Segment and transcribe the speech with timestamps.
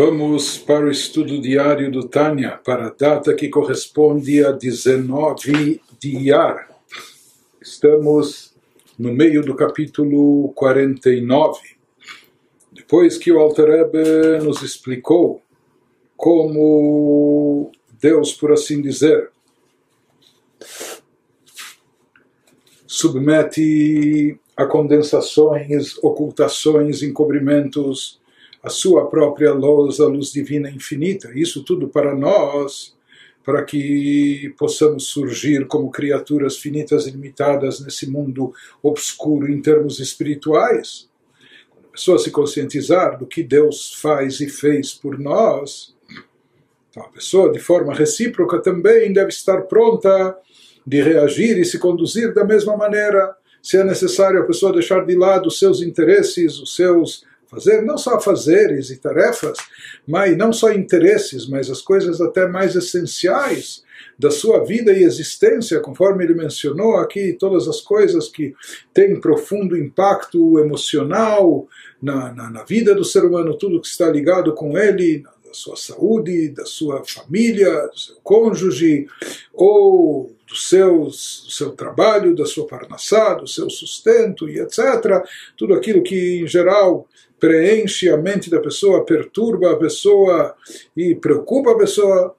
[0.00, 6.16] Vamos para o estudo diário do Tânia, para a data que corresponde a 19 de
[6.16, 6.68] Iyar.
[7.60, 8.54] Estamos
[8.96, 11.58] no meio do capítulo 49.
[12.70, 15.42] Depois que o Alter Rebbe nos explicou
[16.16, 19.32] como Deus, por assim dizer,
[22.86, 28.20] submete a condensações, ocultações, encobrimentos
[28.68, 31.30] a sua própria luz, a luz divina infinita.
[31.34, 32.94] Isso tudo para nós,
[33.42, 41.08] para que possamos surgir como criaturas finitas e limitadas nesse mundo obscuro em termos espirituais.
[41.70, 45.96] Quando a pessoa se conscientizar do que Deus faz e fez por nós,
[46.90, 50.36] então a pessoa, de forma recíproca, também deve estar pronta
[50.86, 53.34] de reagir e se conduzir da mesma maneira.
[53.62, 57.96] Se é necessário a pessoa deixar de lado os seus interesses, os seus fazer não
[57.96, 59.56] só fazeres e tarefas,
[60.06, 63.82] mas não só interesses, mas as coisas até mais essenciais
[64.18, 68.54] da sua vida e existência, conforme ele mencionou aqui, todas as coisas que
[68.92, 71.66] têm profundo impacto emocional
[72.00, 75.76] na, na, na vida do ser humano, tudo que está ligado com ele, da sua
[75.76, 79.06] saúde, da sua família, do seu cônjuge,
[79.52, 85.24] ou do, seus, do seu trabalho, da sua parnassá, do seu sustento e etc.
[85.56, 87.08] Tudo aquilo que, em geral,
[87.40, 90.54] preenche a mente da pessoa, perturba a pessoa
[90.96, 92.36] e preocupa a pessoa.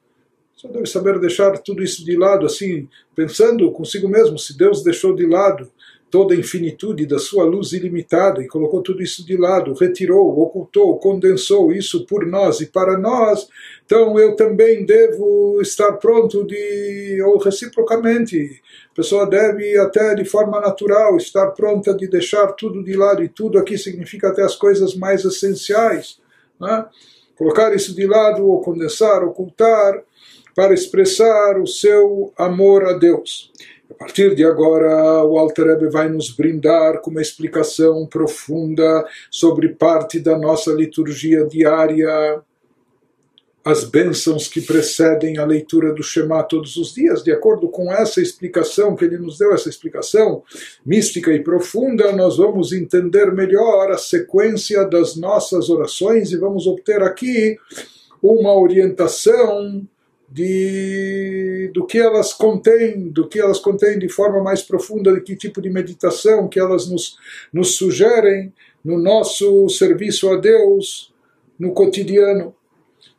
[0.56, 5.16] Só deve saber deixar tudo isso de lado, assim, pensando consigo mesmo, se Deus deixou
[5.16, 5.72] de lado
[6.10, 10.98] toda a infinitude da sua luz ilimitada e colocou tudo isso de lado, retirou, ocultou,
[10.98, 13.48] condensou isso por nós e para nós,
[13.86, 20.60] então eu também devo estar pronto de, ou reciprocamente, a pessoa deve até de forma
[20.60, 24.96] natural estar pronta de deixar tudo de lado e tudo aqui significa até as coisas
[24.96, 26.20] mais essenciais,
[26.60, 26.86] né?
[27.36, 30.04] colocar isso de lado ou condensar, ocultar
[30.54, 33.50] para expressar o seu amor a Deus.
[33.90, 40.20] A partir de agora, o Alter vai nos brindar com uma explicação profunda sobre parte
[40.20, 42.40] da nossa liturgia diária,
[43.66, 47.24] as bênçãos que precedem a leitura do Shema todos os dias.
[47.24, 50.44] De acordo com essa explicação que ele nos deu, essa explicação
[50.86, 57.02] mística e profunda, nós vamos entender melhor a sequência das nossas orações e vamos obter
[57.02, 57.58] aqui
[58.22, 59.88] uma orientação
[60.32, 65.36] de, do que elas contêm, do que elas contêm de forma mais profunda, de que
[65.36, 67.18] tipo de meditação que elas nos,
[67.52, 68.54] nos sugerem
[68.84, 71.14] no nosso serviço a Deus
[71.58, 72.56] no cotidiano.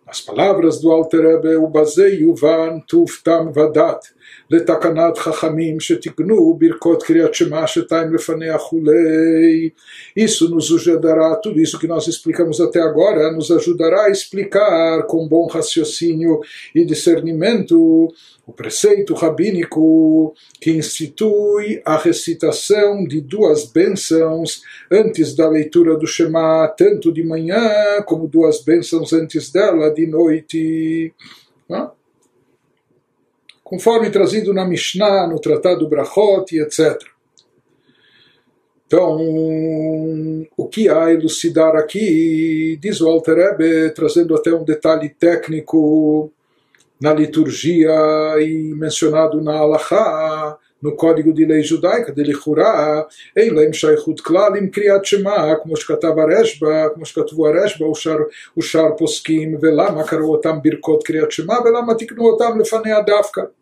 [0.06, 4.00] As palavras do Alter Rebbe, o Bazei Yuvan Tuftam Vadat,
[4.49, 9.69] לתקנת חכמים שתיקנו ברכות קריאת שמע שתיים לפניה כולי.
[10.15, 15.27] Isso nos ajudará, tudo isso que nós explicamos até agora, nos ajudará a explicar com
[15.27, 16.39] bom raciocínio
[16.73, 18.09] e discernimento
[18.47, 24.61] o preceito rabínico que institui a recitação de duas bênçãos
[24.91, 31.13] antes da leitura do Shema, tanto de manhã como duas bênçãos antes dela de noite.
[31.67, 31.91] Não?
[33.70, 37.00] conforme trazido na Mishnah, no Tratado Brachot e etc.
[38.84, 39.16] Então,
[40.56, 46.32] o que há a elucidar aqui, diz o Alter Hebe, trazendo até um detalhe técnico
[47.00, 47.92] na liturgia
[48.40, 53.06] e mencionado na Halacha, no código de lei judaica de Lichurá,
[53.36, 59.56] em Lem Shaichut Klalim Kriyat Shema, como escatav Areshba, como escatuvu Areshba, o Shar Poskim,
[59.58, 63.52] velama karotam birkot Kriyat Shema, velama tiknuotam lefanea dafka.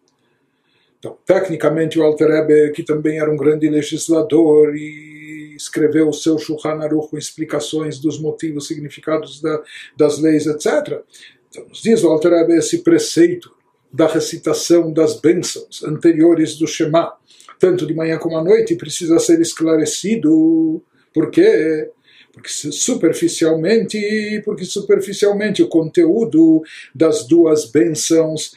[0.99, 6.81] Então, tecnicamente, o Alter que também era um grande legislador e escreveu o seu Shulchan
[6.81, 9.63] Aruch com explicações dos motivos, significados da,
[9.97, 11.03] das leis, etc.
[11.49, 13.53] Então, nos diz o Alter esse preceito
[13.93, 17.15] da recitação das bênçãos anteriores do Shema,
[17.59, 20.83] tanto de manhã como à noite, precisa ser esclarecido.
[21.13, 21.91] Por quê?
[22.39, 26.63] Porque superficialmente, porque superficialmente o conteúdo
[26.95, 28.55] das duas bênçãos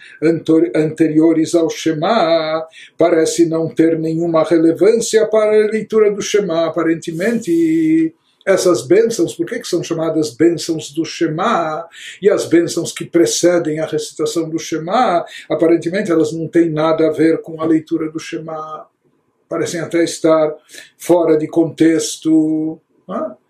[0.76, 2.66] anteriores ao Shema
[2.98, 6.68] parece não ter nenhuma relevância para a leitura do Shema.
[6.68, 8.14] Aparentemente,
[8.46, 11.88] essas bênçãos, por que, que são chamadas bênçãos do Shema?
[12.22, 17.12] E as bênçãos que precedem a recitação do Shema, aparentemente elas não têm nada a
[17.12, 18.88] ver com a leitura do Shema.
[19.50, 20.56] Parecem até estar
[20.98, 22.80] fora de contexto.
[23.08, 23.26] Não?
[23.26, 23.41] Ou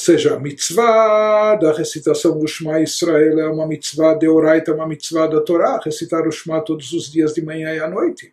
[0.00, 5.26] seja, a mitzvah da recitação do Shema Israel é uma mitzvah de Oraita, uma mitzvah
[5.26, 8.32] da Torá, recitar o Shema todos os dias de manhã e à noite.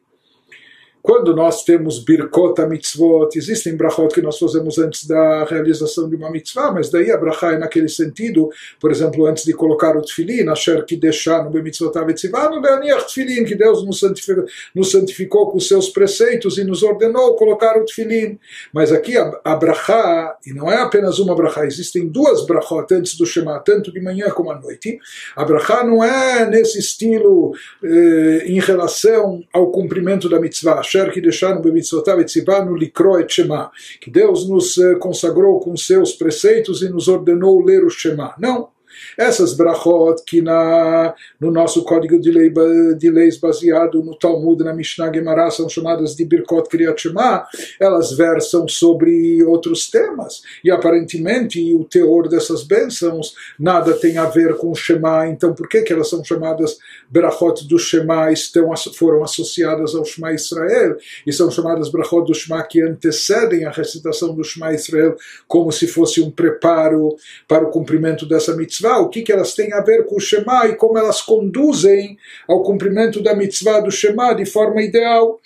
[1.08, 6.30] Quando nós temos Birkot Mitzvot, existem brachot que nós fazemos antes da realização de uma
[6.30, 10.50] mitzvah, mas daí a brachá é naquele sentido, por exemplo, antes de colocar o tefilin,
[10.50, 14.44] Asher que deixar no Bemitzvotav Etzivanu, Leaniach tefilin, que Deus nos santificou,
[14.76, 18.38] nos santificou com seus preceitos e nos ordenou colocar o tefilin.
[18.74, 23.16] Mas aqui a, a brachá, e não é apenas uma brachá, existem duas brachot antes
[23.16, 25.00] do Shema, tanto de manhã como à noite.
[25.38, 31.62] A brachá não é nesse estilo eh, em relação ao cumprimento da mitzvah, Asher deixaram
[31.62, 33.72] bemitzvotav etzivanu likro et Shema,
[34.02, 38.34] que Deus nos eh, consagrou com seus preceitos e nos ordenou ler o Shema.
[38.40, 38.70] Não.
[39.18, 42.52] Essas brachot que na, no nosso código de, lei,
[42.98, 47.46] de leis baseado no Talmud, na Mishnah Gemara, são chamadas de Birkot Kriyat Shema,
[47.80, 50.42] elas versam sobre outros temas.
[50.64, 55.28] E aparentemente o teor dessas bênçãos nada tem a ver com o Shema.
[55.28, 56.78] Então por que, que elas são chamadas
[57.10, 60.98] brachot do Shema, estão, foram associadas ao Shema Israel?
[61.26, 65.16] E são chamadas brachot do Shema que antecedem a recitação do Shema Israel
[65.48, 67.16] como se fosse um preparo
[67.48, 70.68] para o cumprimento dessa mitzvah o que, que elas têm a ver com o Shema
[70.68, 72.18] e como elas conduzem
[72.48, 75.40] ao cumprimento da mitzvah do Shema de forma ideal.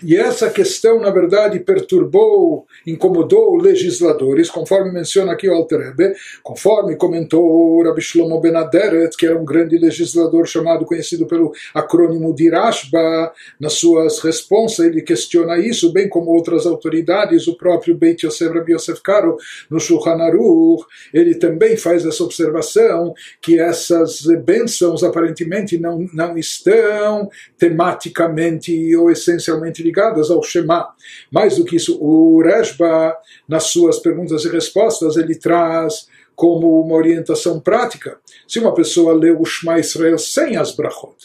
[0.00, 7.82] E essa questão, na verdade, perturbou, incomodou legisladores, conforme menciona aqui o Alterebe, conforme comentou
[7.82, 13.32] Rabbi Shlomo Ben Aderet, que era um grande legislador chamado, conhecido pelo acrônimo de Rashba,
[13.58, 18.74] nas suas responsas ele questiona isso, bem como outras autoridades, o próprio Beit Yosef Rabbi
[18.74, 19.36] Yosef Karo,
[19.68, 27.28] no Shulchan Aruch, ele também faz essa observação, que essas bênçãos aparentemente não, não estão
[27.58, 30.88] tematicamente ou essencialmente ligadas ao Shema.
[31.30, 33.16] Mais do que isso, o Reshba,
[33.48, 36.06] nas suas perguntas e respostas, ele traz
[36.36, 38.18] como uma orientação prática.
[38.46, 41.16] Se uma pessoa lê o Shema Israel sem as brachot,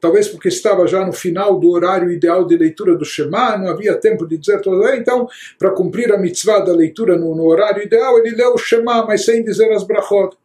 [0.00, 3.94] talvez porque estava já no final do horário ideal de leitura do Shema, não havia
[3.94, 5.28] tempo de dizer toda então,
[5.58, 9.24] para cumprir a mitzvah da leitura no, no, horário ideal, ele leu o Shema, mas
[9.24, 10.36] sem dizer as brachot.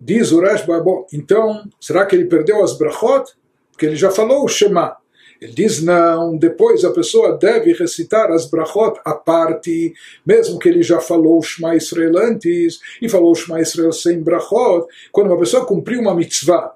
[0.00, 3.32] Diz o Rashba, bom, então, será que ele perdeu as brachot?
[3.72, 4.96] Porque ele já falou o Shema.
[5.44, 9.92] Ele diz não, depois a pessoa deve recitar as brachot à parte,
[10.24, 14.22] mesmo que ele já falou o Shema Israel antes, e falou o Shema Israel sem
[14.22, 16.74] brachot, quando uma pessoa cumpriu uma mitzvah,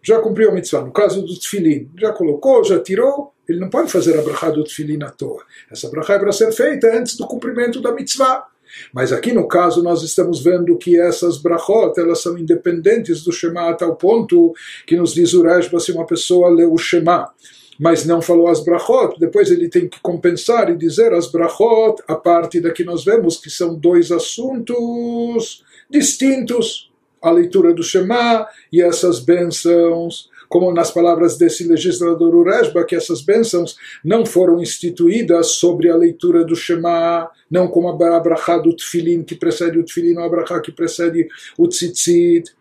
[0.00, 3.90] já cumpriu a mitzvah, no caso do tefilin, já colocou, já tirou, ele não pode
[3.90, 5.42] fazer a brachá do tefilin à toa.
[5.68, 8.46] Essa brachá é para ser feita antes do cumprimento da mitzvah.
[8.92, 13.70] Mas aqui no caso nós estamos vendo que essas brachot elas são independentes do Shema
[13.70, 14.54] a tal ponto
[14.86, 17.32] que nos diz o Rashba se uma pessoa lê o Shema
[17.78, 22.14] mas não falou as brachot, depois ele tem que compensar e dizer as brachot, a
[22.14, 26.90] parte daqui nós vemos que são dois assuntos distintos,
[27.22, 33.20] a leitura do Shema e essas bênçãos, como nas palavras desse legislador Uresba, que essas
[33.20, 39.22] bênçãos não foram instituídas sobre a leitura do Shema, não como a brachá do Tfilin
[39.24, 41.26] que precede o Tfilin, ou a brachá que precede
[41.58, 42.52] o Tzitzit,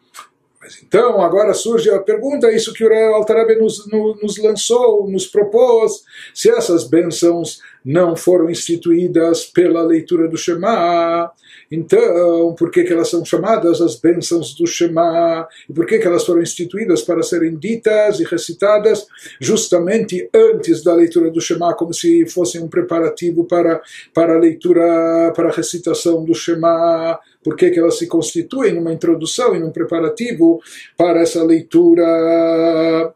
[0.65, 6.03] mas então, agora surge a pergunta, isso que o Altarebe nos, nos lançou, nos propôs,
[6.33, 11.31] se essas bênçãos não foram instituídas pela leitura do Shema,
[11.71, 15.47] então, por que, que elas são chamadas as bênçãos do Shema?
[15.69, 19.07] E por que, que elas foram instituídas para serem ditas e recitadas
[19.39, 23.81] justamente antes da leitura do Shema, como se fossem um preparativo para,
[24.13, 27.19] para a leitura, para a recitação do Shema?
[27.43, 30.59] Por que, que elas se constituem numa introdução e num preparativo
[30.97, 33.13] para essa leitura?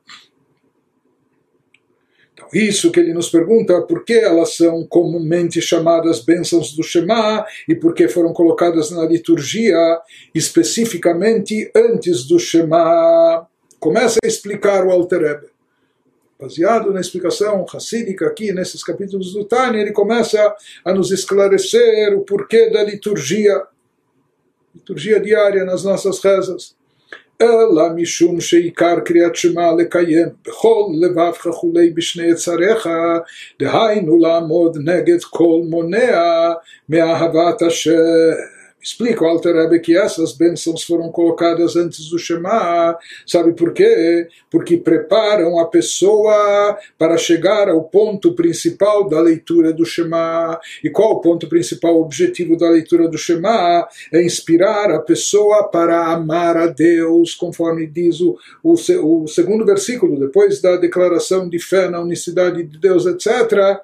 [2.53, 7.75] Isso que ele nos pergunta, por que elas são comumente chamadas bênçãos do Shema e
[7.75, 9.77] por que foram colocadas na liturgia
[10.33, 13.47] especificamente antes do Shema.
[13.79, 15.47] Começa a explicar o Alter Rebbe.
[16.39, 22.21] Baseado na explicação racídica aqui nesses capítulos do Tânia, ele começa a nos esclarecer o
[22.21, 23.61] porquê da liturgia,
[24.73, 26.78] liturgia diária nas nossas rezas.
[27.42, 32.88] אלא משום שעיקר קריאת שמע לקיים בכל לבבך וכולי בשני יצריך,
[33.60, 36.52] דהיינו לעמוד נגד כל מונע
[36.88, 37.92] מאהבת השם.
[38.81, 42.98] Explica o Alter Rebbe que essas bênçãos foram colocadas antes do Shema.
[43.27, 44.27] Sabe por quê?
[44.50, 50.57] Porque preparam a pessoa para chegar ao ponto principal da leitura do Shema.
[50.81, 53.86] E qual o ponto principal, o objetivo da leitura do Shema?
[54.13, 60.17] É inspirar a pessoa para amar a Deus, conforme diz o, o, o segundo versículo,
[60.17, 63.79] depois da declaração de fé na unicidade de Deus, etc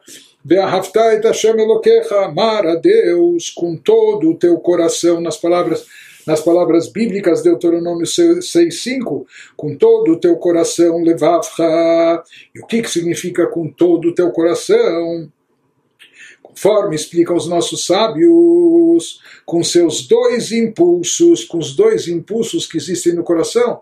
[0.48, 5.88] Ve'ahavta et Hashem Elokecha, amar a Deus com todo o teu coração, nas palavras
[6.28, 9.26] nas palavras bíblicas, Deuteronômio 6,5,
[9.56, 12.24] com todo o teu coração, levavcha.
[12.54, 15.32] E o que, que significa com todo o teu coração?
[16.42, 23.14] Conforme explicam os nossos sábios, com seus dois impulsos, com os dois impulsos que existem
[23.14, 23.82] no coração,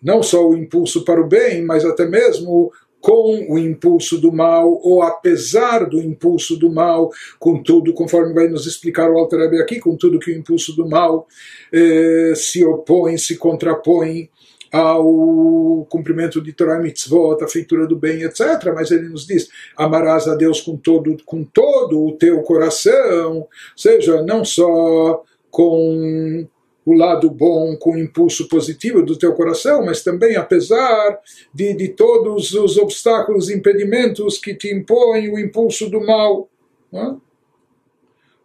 [0.00, 4.78] não só o impulso para o bem, mas até mesmo com o impulso do mal,
[4.82, 10.18] ou apesar do impulso do mal, contudo, conforme vai nos explicar o Alter aqui, contudo
[10.18, 11.26] que o impulso do mal
[11.72, 14.28] eh, se opõe, se contrapõe
[14.72, 18.40] ao cumprimento de Torah Mitzvot, a feitura do bem, etc.
[18.74, 24.22] Mas ele nos diz: amarás a Deus com todo, com todo o teu coração, seja,
[24.22, 26.46] não só com
[26.84, 31.18] o lado bom, com o impulso positivo do teu coração, mas também apesar
[31.52, 36.48] de, de todos os obstáculos impedimentos que te impõem o impulso do mal.
[36.90, 37.20] Não?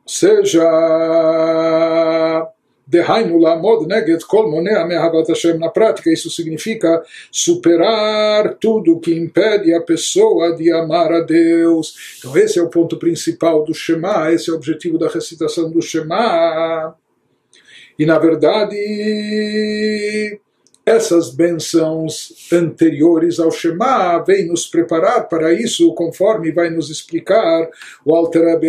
[0.06, 0.63] Seja
[5.32, 5.58] Hashem.
[5.58, 11.96] Na prática, isso significa superar tudo que impede a pessoa de amar a Deus.
[12.20, 15.82] Então, esse é o ponto principal do Shema, esse é o objetivo da recitação do
[15.82, 16.96] Shema.
[17.97, 18.75] E na verdade,
[20.85, 27.69] essas bênçãos anteriores ao Shema vêm nos preparar para isso, conforme vai nos explicar
[28.05, 28.59] o Alter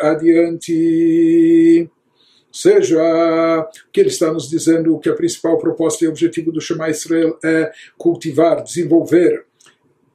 [0.00, 1.88] adiante.
[1.88, 6.90] Ou seja, que ele está nos dizendo que a principal proposta e objetivo do Shema
[6.90, 9.44] Israel é cultivar, desenvolver,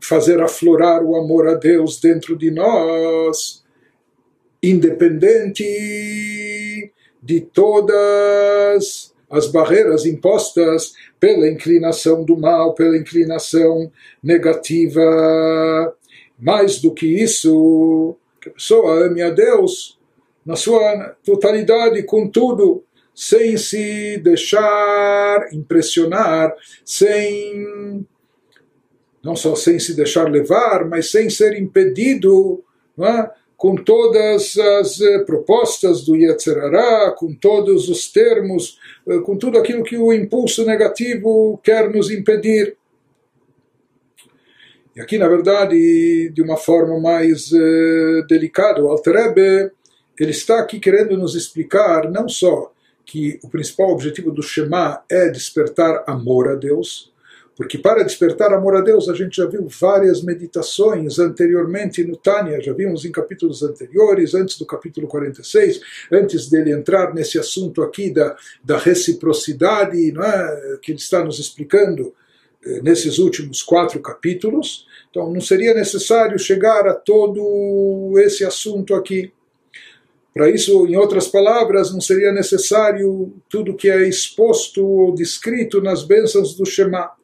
[0.01, 3.63] fazer aflorar o amor a Deus dentro de nós,
[4.61, 5.63] independente
[7.21, 13.91] de todas as barreiras impostas pela inclinação do mal, pela inclinação
[14.23, 15.01] negativa.
[16.39, 19.97] Mais do que isso, que a pessoa ame a Deus
[20.45, 22.83] na sua totalidade, com tudo,
[23.13, 26.53] sem se deixar impressionar,
[26.85, 28.05] sem
[29.23, 32.63] não só sem se deixar levar, mas sem ser impedido
[33.05, 33.29] é?
[33.57, 39.83] Com todas as eh, propostas do Yetzerará, com todos os termos, eh, com tudo aquilo
[39.83, 42.77] que o impulso negativo quer nos impedir.
[44.95, 49.71] E aqui, na verdade, de uma forma mais eh, delicada, o Alterebe,
[50.19, 52.71] ele está aqui querendo nos explicar não só
[53.03, 57.11] que o principal objetivo do Shema é despertar amor a Deus,
[57.57, 62.61] porque para despertar amor a Deus, a gente já viu várias meditações anteriormente no Tânia,
[62.61, 68.11] já vimos em capítulos anteriores, antes do capítulo 46, antes dele entrar nesse assunto aqui
[68.11, 72.13] da, da reciprocidade, não é, que ele está nos explicando
[72.63, 74.85] eh, nesses últimos quatro capítulos.
[75.09, 79.33] Então não seria necessário chegar a todo esse assunto aqui.
[80.31, 86.03] Para isso, em outras palavras, não seria necessário tudo que é exposto ou descrito nas
[86.03, 87.16] bênçãos do Shema.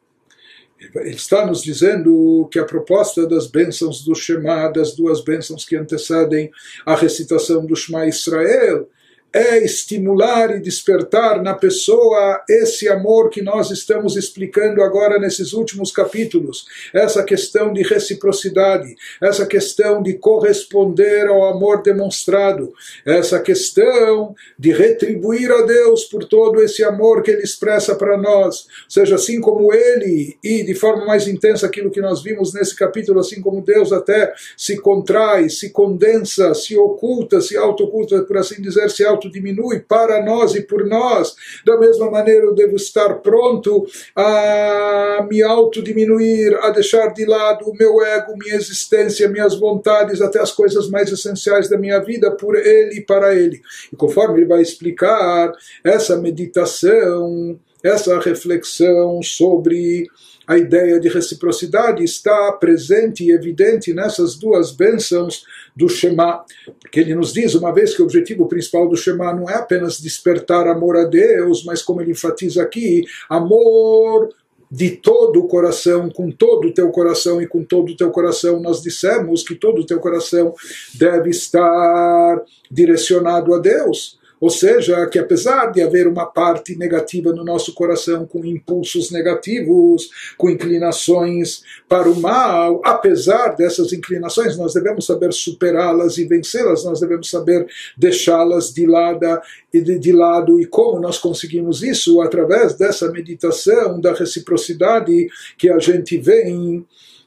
[0.94, 5.76] Ele está nos dizendo que a proposta das bênçãos do Shema, das duas bênçãos que
[5.76, 6.50] antecedem
[6.84, 8.88] a recitação do Shema Israel,
[9.34, 15.90] é estimular e despertar na pessoa esse amor que nós estamos explicando agora nesses últimos
[15.90, 16.66] capítulos.
[16.94, 22.72] Essa questão de reciprocidade, essa questão de corresponder ao amor demonstrado,
[23.04, 28.68] essa questão de retribuir a Deus por todo esse amor que Ele expressa para nós.
[28.88, 33.18] Seja assim como Ele, e de forma mais intensa aquilo que nós vimos nesse capítulo,
[33.18, 38.88] assim como Deus até se contrai, se condensa, se oculta, se auto-oculta, por assim dizer,
[38.90, 41.34] se auto diminui para nós e por nós.
[41.64, 47.76] Da mesma maneira, eu devo estar pronto a me autodiminuir, a deixar de lado o
[47.76, 52.56] meu ego, minha existência, minhas vontades, até as coisas mais essenciais da minha vida, por
[52.56, 53.60] ele e para ele.
[53.92, 55.52] E conforme ele vai explicar,
[55.82, 60.08] essa meditação, essa reflexão sobre
[60.46, 65.44] a ideia de reciprocidade está presente e evidente nessas duas bênçãos
[65.76, 66.44] do Shema,
[66.80, 70.00] porque ele nos diz, uma vez que o objetivo principal do Shema não é apenas
[70.00, 74.28] despertar amor a Deus, mas como ele enfatiza aqui, amor
[74.70, 78.60] de todo o coração, com todo o teu coração e com todo o teu coração,
[78.60, 80.54] nós dissemos que todo o teu coração
[80.94, 84.18] deve estar direcionado a Deus.
[84.44, 90.10] Ou seja, que apesar de haver uma parte negativa no nosso coração, com impulsos negativos,
[90.36, 97.00] com inclinações para o mal, apesar dessas inclinações, nós devemos saber superá-las e vencê-las, nós
[97.00, 99.40] devemos saber deixá-las de lado,
[99.72, 100.60] de lado.
[100.60, 102.20] E como nós conseguimos isso?
[102.20, 106.84] Através dessa meditação da reciprocidade que a gente vem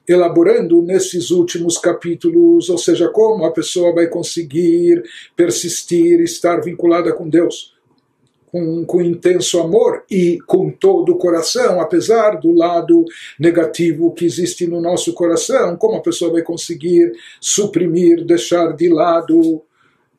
[0.07, 5.03] elaborando nesses últimos capítulos, ou seja, como a pessoa vai conseguir
[5.35, 7.75] persistir, estar vinculada com Deus.
[8.49, 13.03] com, com intenso amor e com todo o coração, apesar do lado
[13.37, 17.11] negativo que existe no nosso coração, como a pessoa vai conseguir
[17.41, 19.61] suprimir, deixar de lado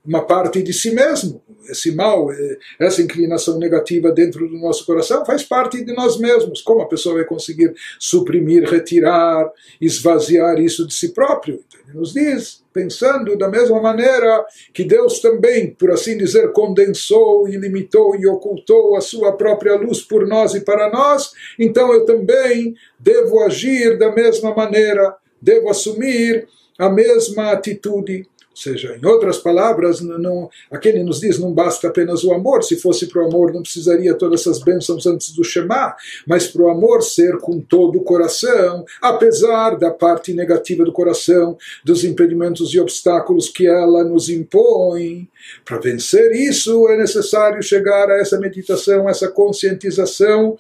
[0.09, 1.43] uma parte de si mesmo.
[1.69, 6.63] Esse mal, eh, essa inclinação negativa dentro do nosso coração faz parte de nós mesmos.
[6.63, 11.63] Como a pessoa vai conseguir suprimir, retirar, esvaziar isso de si próprio?
[11.69, 17.47] Então, ele nos diz, pensando da mesma maneira que Deus também, por assim dizer, condensou
[17.47, 22.07] e limitou e ocultou a sua própria luz por nós e para nós, então eu
[22.07, 26.49] também devo agir da mesma maneira, devo assumir
[26.79, 28.27] a mesma atitude
[28.59, 33.07] seja, em outras palavras, não, aquele nos diz não basta apenas o amor, se fosse
[33.07, 35.95] para o amor não precisaria todas essas bênçãos antes do Shema,
[36.27, 41.57] mas para o amor ser com todo o coração, apesar da parte negativa do coração,
[41.85, 45.29] dos impedimentos e obstáculos que ela nos impõe.
[45.65, 50.57] Para vencer isso é necessário chegar a essa meditação, essa conscientização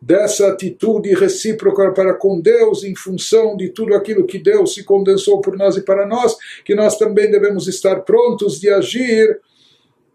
[0.00, 5.40] dessa atitude recíproca para com Deus em função de tudo aquilo que Deus se condensou
[5.40, 9.40] por nós e para nós, que nós também devemos estar prontos de agir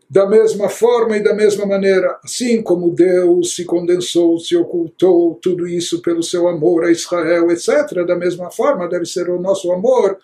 [0.09, 5.67] da mesma forma e da mesma maneira, assim como Deus se condensou, se ocultou tudo
[5.67, 8.05] isso pelo seu amor a Israel, etc.
[8.05, 10.19] Da mesma forma deve ser o nosso amor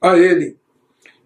[0.00, 0.56] a Ele.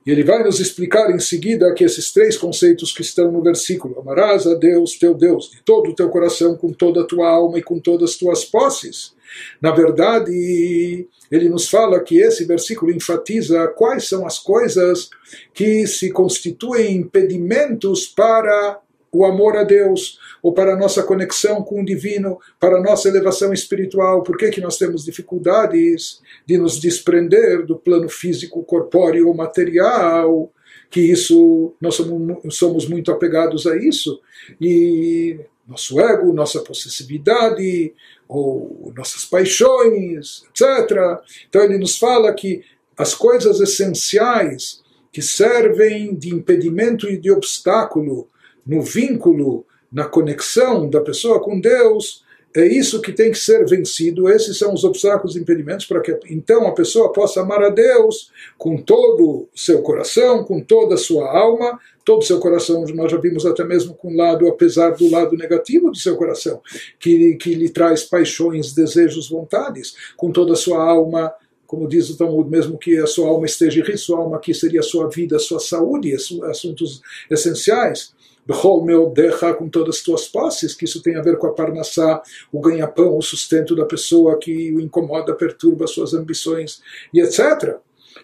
[0.08, 4.00] E ele vai nos explicar em seguida que esses três conceitos que estão no versículo:
[4.00, 7.58] amarás a Deus, teu Deus, de todo o teu coração, com toda a tua alma
[7.58, 9.12] e com todas as tuas posses.
[9.60, 15.10] Na verdade, ele nos fala que esse versículo enfatiza quais são as coisas
[15.52, 18.80] que se constituem impedimentos para
[19.12, 23.08] o amor a Deus, ou para a nossa conexão com o divino, para a nossa
[23.08, 24.22] elevação espiritual.
[24.22, 30.50] Por que, que nós temos dificuldades de nos desprender do plano físico, corpóreo ou material?
[30.88, 34.19] Que isso, nós somos, somos muito apegados a isso.
[34.59, 35.38] E
[35.69, 37.93] nosso ego, nossa possessividade,
[38.26, 41.21] ou nossas paixões, etc.
[41.50, 42.64] Então ele nos fala que
[42.97, 48.26] as coisas essenciais que servem de impedimento e de obstáculo
[48.64, 52.25] no vínculo na conexão da pessoa com Deus,
[52.58, 56.18] é isso que tem que ser vencido, esses são os obstáculos e impedimentos para que
[56.28, 60.99] então a pessoa possa amar a Deus com todo o seu coração, com toda a
[60.99, 64.90] sua alma, todo o seu coração, nós já vimos até mesmo com o lado, apesar
[64.90, 66.60] do lado negativo do seu coração,
[66.99, 71.32] que, que lhe traz paixões, desejos, vontades, com toda a sua alma,
[71.66, 74.80] como diz o Talmud, mesmo que a sua alma esteja em sua alma aqui seria
[74.80, 78.14] a sua vida, a sua saúde, assuntos essenciais.
[78.49, 81.52] Bechol meu derra com todas as tuas posses, que isso tem a ver com a
[81.52, 86.80] parnassá, o ganha-pão, o sustento da pessoa que o incomoda, perturba suas ambições
[87.13, 87.76] e etc.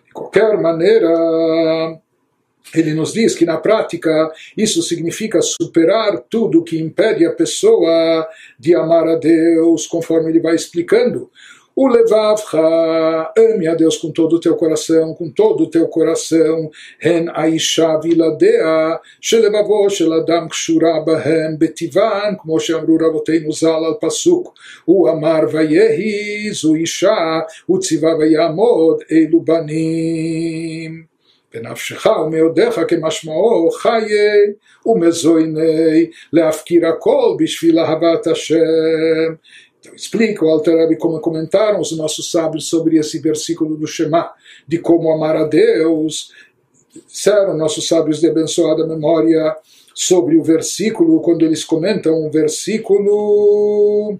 [0.07, 2.01] De qualquer maneira,
[2.75, 8.27] ele nos diz que na prática isso significa superar tudo que impede a pessoa
[8.59, 11.31] de amar a Deus, conforme ele vai explicando.
[11.82, 16.70] O levavcha, ame a Deus com todo o teu coração, com todo o teu coração.
[17.02, 24.54] Hen aisha viladea, שלבבו של אדם קשורה בהם בטבען, כמו שאמרו רבותינו ז"ל על פסוק.
[24.86, 31.04] הוא אמר ויהי זו אישה, הוא ציווה ויעמוד אלו בנים.
[31.54, 34.54] בנפשך ומאודיך כמשמעו חיי
[34.86, 38.56] ומזויני להפקיר הכל בשביל אהבת השם.
[39.85, 44.33] então, explica o Alter como comentaram os nossos sábios sobre esse versículo do Shema,
[44.67, 46.33] de como amar a Deus.
[47.07, 49.55] Disseram nossos sábios de abençoada memória
[49.95, 54.19] sobre o versículo, quando eles comentam o versículo.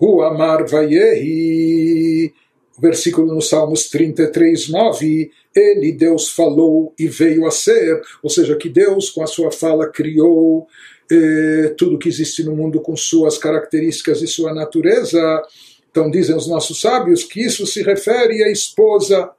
[0.00, 2.34] O Amar Vayehi,
[2.80, 5.30] versículo no Salmos 33, 9.
[5.54, 9.88] Ele, Deus, falou e veio a ser, ou seja, que Deus, com a sua fala,
[9.88, 10.66] criou
[11.10, 15.42] eh, tudo que existe no mundo com suas características e sua natureza.
[15.90, 19.30] Então dizem os nossos sábios que isso se refere à esposa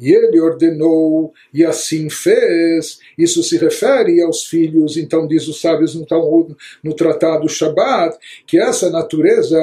[0.00, 2.98] e ele ordenou e assim fez.
[3.18, 6.06] Isso se refere aos filhos, então diz os sábios no,
[6.82, 9.60] no tratado Shabbat, que essa natureza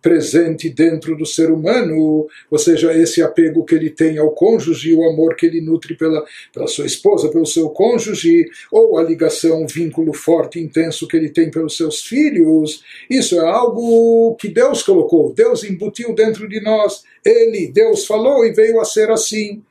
[0.00, 5.04] presente dentro do ser humano, ou seja, esse apego que ele tem ao cônjuge, o
[5.08, 9.68] amor que ele nutre pela, pela sua esposa, pelo seu cônjuge, ou a ligação, o
[9.68, 15.32] vínculo forte, intenso que ele tem pelos seus filhos, isso é algo que Deus colocou,
[15.32, 17.02] Deus embutiu dentro de nós.
[17.24, 19.62] Ele, Deus falou e veio a ser assim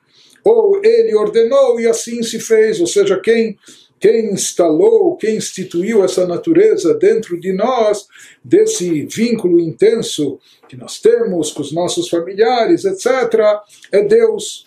[0.49, 3.57] ou ele ordenou e assim se fez, ou seja, quem
[3.99, 8.07] quem instalou, quem instituiu essa natureza dentro de nós,
[8.41, 13.59] desse vínculo intenso que nós temos com os nossos familiares, etc.,
[13.91, 14.63] é Deus.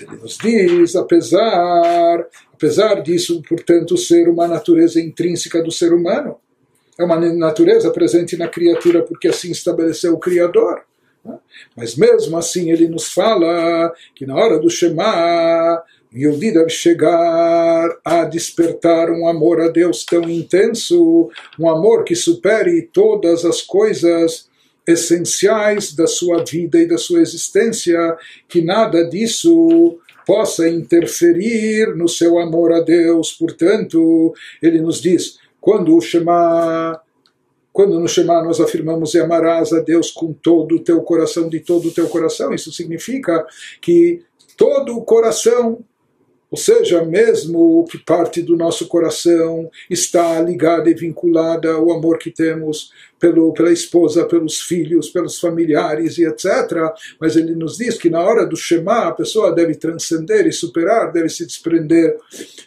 [0.00, 6.38] Ele nos diz, apesar, apesar disso, portanto, ser uma natureza intrínseca do ser humano,
[6.98, 10.82] é uma natureza presente na criatura porque assim estabeleceu o Criador.
[11.24, 11.38] Né?
[11.76, 15.82] Mas mesmo assim ele nos fala que na hora do Shema,
[16.14, 22.82] Yehudi deve chegar a despertar um amor a Deus tão intenso, um amor que supere
[22.92, 24.50] todas as coisas
[24.86, 28.16] essenciais da sua vida e da sua existência,
[28.48, 33.32] que nada disso possa interferir no seu amor a Deus.
[33.32, 37.00] Portanto, ele nos diz, quando o Shema
[37.72, 41.60] quando no Shema nós afirmamos e amarás a Deus com todo o teu coração, de
[41.60, 43.46] todo o teu coração, isso significa
[43.80, 44.22] que
[44.56, 45.84] todo o coração
[46.52, 52.30] ou seja, mesmo que parte do nosso coração está ligada e vinculada ao amor que
[52.30, 56.92] temos pelo, pela esposa, pelos filhos, pelos familiares e etc.
[57.18, 61.10] Mas ele nos diz que na hora do Shema a pessoa deve transcender e superar,
[61.10, 62.18] deve se desprender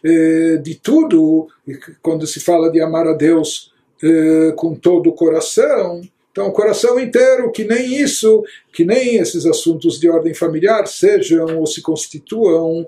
[0.03, 1.47] eh, de tudo.
[1.67, 3.71] E quando se fala de amar a Deus
[4.03, 6.01] eh, com todo o coração,
[6.35, 11.59] então, o coração inteiro, que nem isso, que nem esses assuntos de ordem familiar sejam
[11.59, 12.85] ou se constituam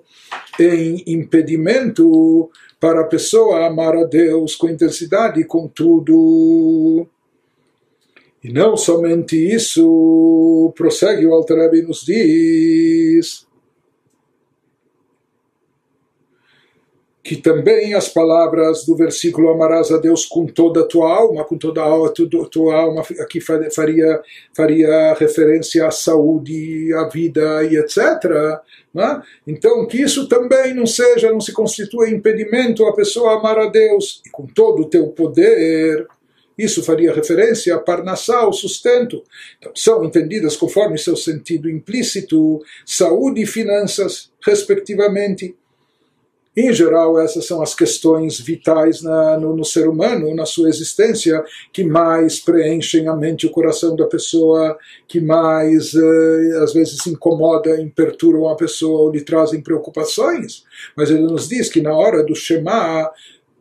[0.60, 7.08] em impedimento para a pessoa amar a Deus com intensidade e.
[8.44, 13.47] E não somente isso, prossegue o Alter e nos diz
[17.28, 21.58] que também as palavras do versículo amarás a Deus com toda a tua alma, com
[21.58, 22.10] toda a
[22.50, 24.22] tua alma, aqui faria,
[24.56, 28.00] faria referência à saúde, à vida e etc.
[28.94, 29.22] Né?
[29.46, 34.22] Então, que isso também não seja, não se constitua impedimento a pessoa amar a Deus
[34.26, 36.08] e com todo o teu poder.
[36.58, 39.22] Isso faria referência a Parnassá, o sustento.
[39.60, 45.54] Então, são entendidas conforme seu sentido implícito, saúde e finanças, respectivamente.
[46.60, 51.46] Em geral, essas são as questões vitais na, no, no, ser humano, na sua existência,
[51.72, 54.76] que mais preenchem a mente e o coração da pessoa,
[55.08, 60.64] que mais, eh, às vezes, incomodam, perturbam a pessoa ou lhe trazem preocupações.
[60.96, 63.08] Mas ele nos diz que na hora do Shema,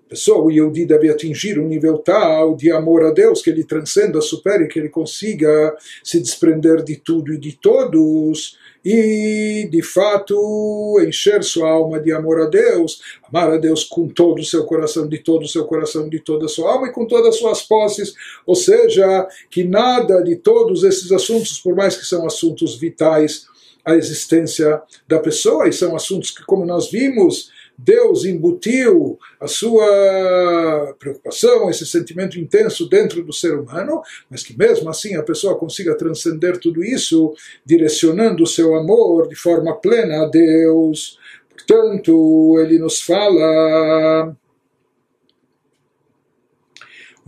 [0.09, 4.23] pessoa, o Yehudi, deve atingir um nível tal de amor a Deus que ele transcenda,
[4.23, 8.57] supere, que ele consiga se desprender de tudo e de todos
[8.89, 14.39] e, de fato, encher sua alma de amor a Deus, amar a Deus com todo
[14.39, 17.05] o seu coração, de todo o seu coração, de toda a sua alma e com
[17.05, 18.15] todas as suas posses,
[18.47, 23.49] ou seja, que nada de todos esses assuntos, por mais que são assuntos vitais
[23.85, 30.95] à existência da pessoa, e são assuntos que, como nós vimos, Deus embutiu a sua
[30.99, 35.97] preocupação, esse sentimento intenso dentro do ser humano, mas que mesmo assim a pessoa consiga
[35.97, 37.35] transcender tudo isso,
[37.65, 41.19] direcionando o seu amor de forma plena a Deus.
[41.51, 44.35] Portanto, ele nos fala.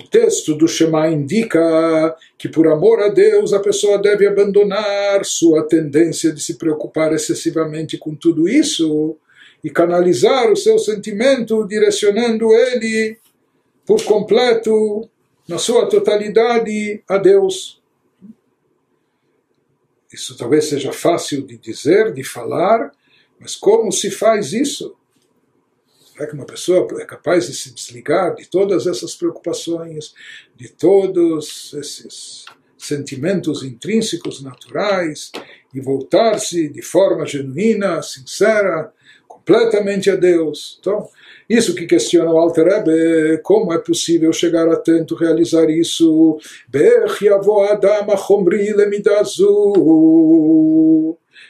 [0.00, 5.66] O texto do Shema indica que, por amor a Deus, a pessoa deve abandonar sua
[5.66, 9.18] tendência de se preocupar excessivamente com tudo isso
[9.62, 13.18] e canalizar o seu sentimento, direcionando ele
[13.84, 15.08] por completo,
[15.48, 17.82] na sua totalidade, a Deus.
[20.12, 22.92] Isso talvez seja fácil de dizer, de falar,
[23.40, 24.94] mas como se faz isso?
[26.12, 30.14] Será que uma pessoa é capaz de se desligar de todas essas preocupações,
[30.56, 32.44] de todos esses
[32.76, 35.30] sentimentos intrínsecos naturais
[35.72, 38.92] e voltar-se de forma genuína, sincera,
[39.48, 40.76] completamente a Deus.
[40.78, 41.08] Então,
[41.48, 46.38] isso que questiona o Alter Rebbe, como é possível chegar a tanto realizar isso?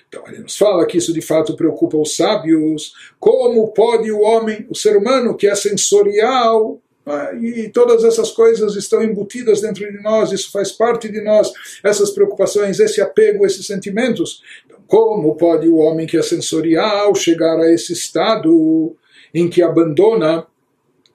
[0.08, 2.92] Então ele nos fala que isso de fato preocupa os sábios.
[3.18, 6.80] Como pode o homem, o ser humano que é sensorial,
[7.10, 11.50] ah, e todas essas coisas estão embutidas dentro de nós, isso faz parte de nós,
[11.82, 14.42] essas preocupações, esse apego, esses sentimentos.
[14.88, 18.96] Como pode o homem que é sensorial chegar a esse estado
[19.34, 20.46] em que abandona,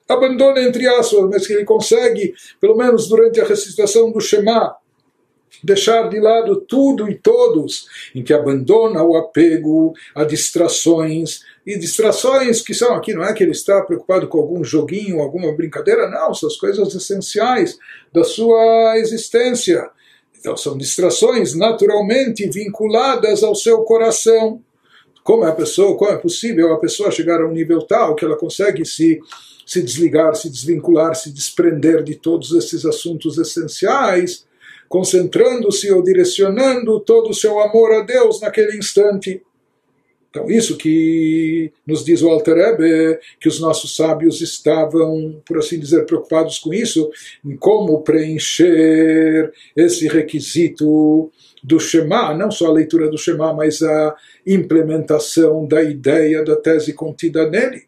[0.08, 4.76] abandona entre aspas, mas que ele consegue, pelo menos durante a recitação do Shema,
[5.62, 12.60] deixar de lado tudo e todos, em que abandona o apego a distrações, e distrações
[12.60, 16.32] que são aqui, não é que ele está preocupado com algum joguinho, alguma brincadeira, não,
[16.32, 17.76] são as coisas essenciais
[18.12, 19.90] da sua existência.
[20.44, 24.60] Então são distrações naturalmente vinculadas ao seu coração.
[25.22, 28.26] Como é a pessoa, como é possível a pessoa chegar a um nível tal que
[28.26, 29.18] ela consegue se
[29.64, 34.44] se desligar, se desvincular, se desprender de todos esses assuntos essenciais,
[34.90, 39.42] concentrando-se ou direcionando todo o seu amor a Deus naquele instante.
[40.34, 45.78] Então, isso que nos diz o Alter Ebe, que os nossos sábios estavam, por assim
[45.78, 47.08] dizer, preocupados com isso,
[47.44, 51.30] em como preencher esse requisito
[51.62, 56.92] do Shema, não só a leitura do Shema, mas a implementação da ideia da tese
[56.92, 57.84] contida nele.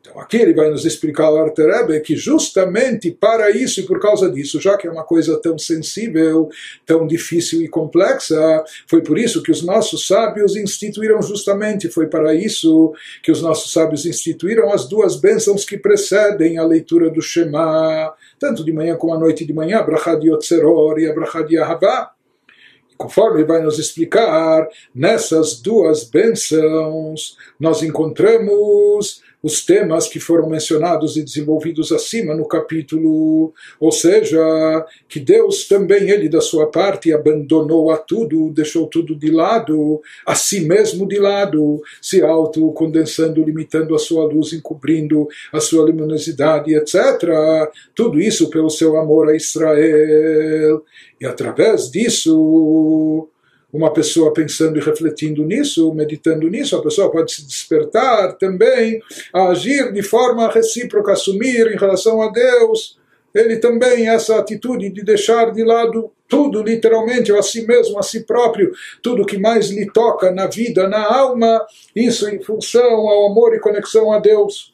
[0.00, 4.30] Então aqui ele vai nos explicar o Arterebe que justamente para isso e por causa
[4.30, 6.48] disso, já que é uma coisa tão sensível,
[6.86, 12.34] tão difícil e complexa, foi por isso que os nossos sábios instituíram justamente, foi para
[12.34, 18.14] isso que os nossos sábios instituíram as duas bênçãos que precedem a leitura do Shema,
[18.38, 22.12] tanto de manhã como à noite de manhã, Brachad Yotzeror e Brachad Yahavah
[22.96, 31.22] conforme vai nos explicar, nessas duas bênçãos nós encontramos os temas que foram mencionados e
[31.22, 34.38] desenvolvidos acima no capítulo, ou seja,
[35.08, 40.34] que Deus também, ele da sua parte, abandonou a tudo, deixou tudo de lado, a
[40.34, 47.70] si mesmo de lado, se autocondensando, limitando a sua luz, encobrindo a sua luminosidade, etc.
[47.94, 50.84] Tudo isso pelo seu amor a Israel.
[51.20, 53.28] E através disso,
[53.72, 59.00] uma pessoa pensando e refletindo nisso, meditando nisso, a pessoa pode se despertar também
[59.32, 62.98] a agir de forma recíproca, assumir em relação a Deus.
[63.34, 68.24] Ele também, essa atitude de deixar de lado tudo, literalmente, a si mesmo, a si
[68.24, 73.54] próprio, tudo que mais lhe toca na vida, na alma, isso em função ao amor
[73.54, 74.72] e conexão a Deus.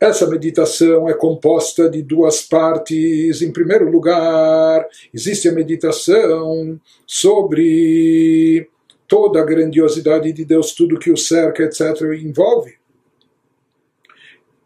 [0.00, 3.42] Essa meditação é composta de duas partes.
[3.42, 8.66] Em primeiro lugar, existe a meditação sobre
[9.06, 12.78] toda a grandiosidade de Deus, tudo que o cerca, etc., envolve.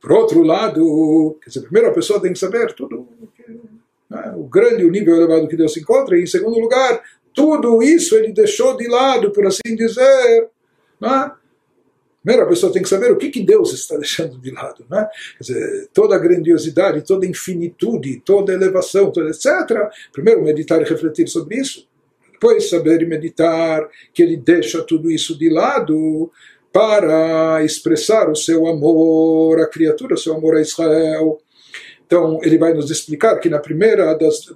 [0.01, 3.09] Por outro lado, quer dizer, primeiro a pessoa tem que saber tudo
[4.09, 7.83] né, o grande, o nível elevado que Deus se encontra, e em segundo lugar, tudo
[7.83, 10.49] isso ele deixou de lado, por assim dizer,
[11.01, 11.33] né,
[12.25, 14.85] Primeiro, a pessoa tem que saber o que, que Deus está deixando de lado.
[14.91, 15.07] Né?
[15.37, 19.47] Quer dizer, toda a grandiosidade, toda a infinitude, toda a elevação, toda, etc.
[20.11, 21.87] Primeiro, meditar e refletir sobre isso.
[22.33, 26.31] Depois, saber e meditar que ele deixa tudo isso de lado
[26.73, 31.39] para expressar o seu amor à criatura, o seu amor a Israel.
[32.07, 34.47] Então, ele vai nos explicar que na primeira das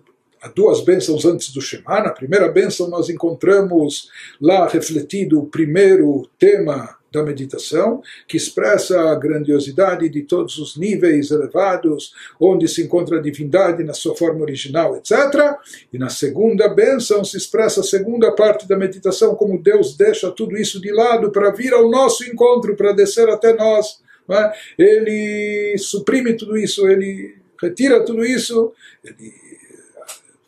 [0.54, 4.08] duas bênçãos antes do Shema, na primeira bênção nós encontramos
[4.40, 11.30] lá refletido o primeiro tema da meditação, que expressa a grandiosidade de todos os níveis
[11.30, 15.56] elevados, onde se encontra a divindade na sua forma original, etc.
[15.92, 20.56] E na segunda bênção se expressa a segunda parte da meditação, como Deus deixa tudo
[20.56, 24.00] isso de lado para vir ao nosso encontro, para descer até nós.
[24.30, 24.52] É?
[24.78, 29.32] Ele suprime tudo isso, ele retira tudo isso, ele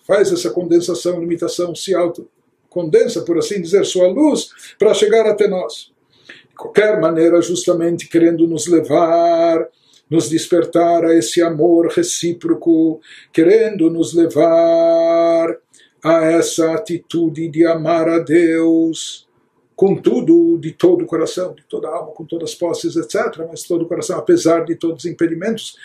[0.06, 2.28] faz essa condensação, limitação, se auto
[2.68, 5.90] condensa, por assim dizer, sua luz para chegar até nós
[6.60, 9.66] qualquer maneira, justamente querendo nos levar,
[10.10, 13.00] nos despertar a esse amor recíproco,
[13.32, 15.56] querendo nos levar
[16.04, 19.26] a essa atitude de amar a Deus
[19.74, 23.46] com tudo, de todo o coração, de toda a alma, com todas as posses, etc.,
[23.48, 25.78] mas todo o coração, apesar de todos os impedimentos,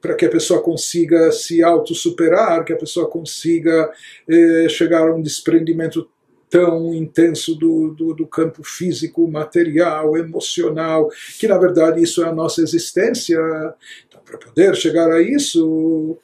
[0.00, 3.92] para que a pessoa consiga se auto-superar, que a pessoa consiga
[4.28, 6.08] eh, chegar a um desprendimento
[6.50, 11.08] tão intenso do, do, do, campo físico, material, emocional,
[11.38, 13.38] que na verdade isso é a nossa existência.
[14.08, 16.18] Então, para poder chegar a isso,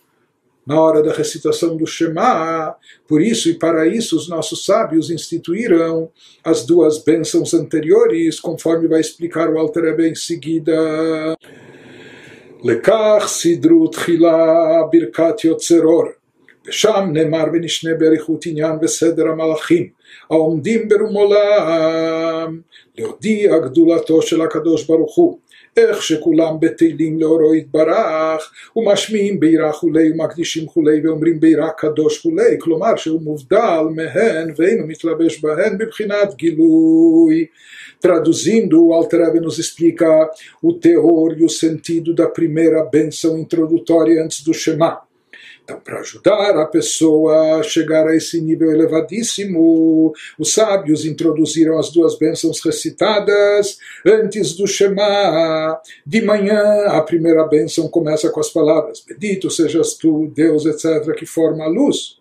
[0.66, 2.74] na hora da recitação do Shema,
[3.06, 6.10] por isso e para isso os nossos sábios instituíram
[6.42, 11.36] as duas bênçãos anteriores, conforme vai explicar o Alter Rebbe em seguida.
[12.64, 16.15] Lekach sidru tchila birkat yotzeror.
[16.67, 19.87] ושם נאמר ונשנה באריכות עניין וסדר המלאכים
[20.29, 22.59] העומדים ברום עולם
[22.97, 25.37] להודיע גדולתו של הקדוש ברוך הוא
[25.77, 32.95] איך שכולם בטלים לאורו יתברך ומשמיעים בירה כולי ומקדישים כולי ואומרים בירה קדוש כולי כלומר
[32.95, 37.45] שהוא מובדל מהן ואינו מתלבש בהן בבחינת גילוי
[38.01, 40.07] Traduzindo, o Alter nos explica
[40.59, 45.03] o teor e o sentido da primeira bênção introdutória antes do Shema.
[45.66, 51.90] Então, para ajudar a pessoa a chegar a esse nível elevadíssimo, os sábios introduziram as
[51.90, 53.76] duas bênçãos recitadas
[54.06, 55.80] antes do Shema.
[56.06, 61.26] De manhã, a primeira bênção começa com as palavras: Bendito sejas tu, Deus, etc., que
[61.26, 62.16] forma a luz.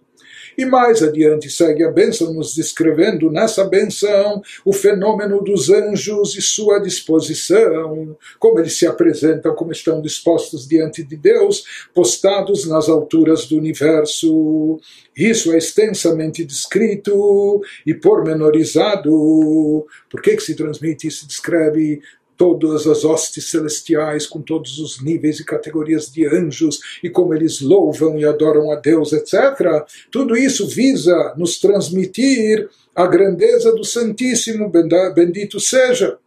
[0.58, 6.42] E mais adiante segue a bênção, nos descrevendo nessa bênção o fenômeno dos anjos e
[6.42, 13.46] sua disposição, como eles se apresentam, como estão dispostos diante de Deus, postados nas alturas
[13.46, 14.80] do universo.
[15.16, 19.86] Isso é extensamente descrito e pormenorizado.
[20.10, 22.02] Por que, que se transmite e se descreve
[22.38, 27.62] todas as hostes celestiais, com todos os níveis e categorias de anjos, e como eles
[27.62, 29.86] louvam e adoram a Deus, etc.
[30.12, 34.72] Tudo isso visa nos transmitir a grandeza do Santíssimo,
[35.14, 36.18] bendito seja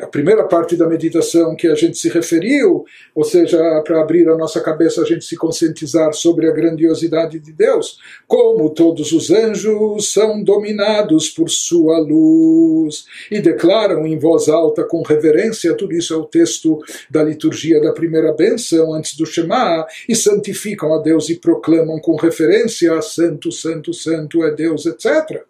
[0.00, 4.36] a primeira parte da meditação que a gente se referiu, ou seja, para abrir a
[4.36, 10.12] nossa cabeça, a gente se conscientizar sobre a grandiosidade de Deus, como todos os anjos
[10.12, 16.16] são dominados por sua luz e declaram em voz alta com reverência, tudo isso é
[16.16, 21.36] o texto da liturgia da primeira benção antes do Shema, e santificam a Deus e
[21.36, 25.44] proclamam com referência Santo, Santo, Santo é Deus, etc.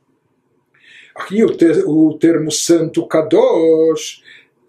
[1.15, 4.24] Aqui o, ter, o termo santo kadosh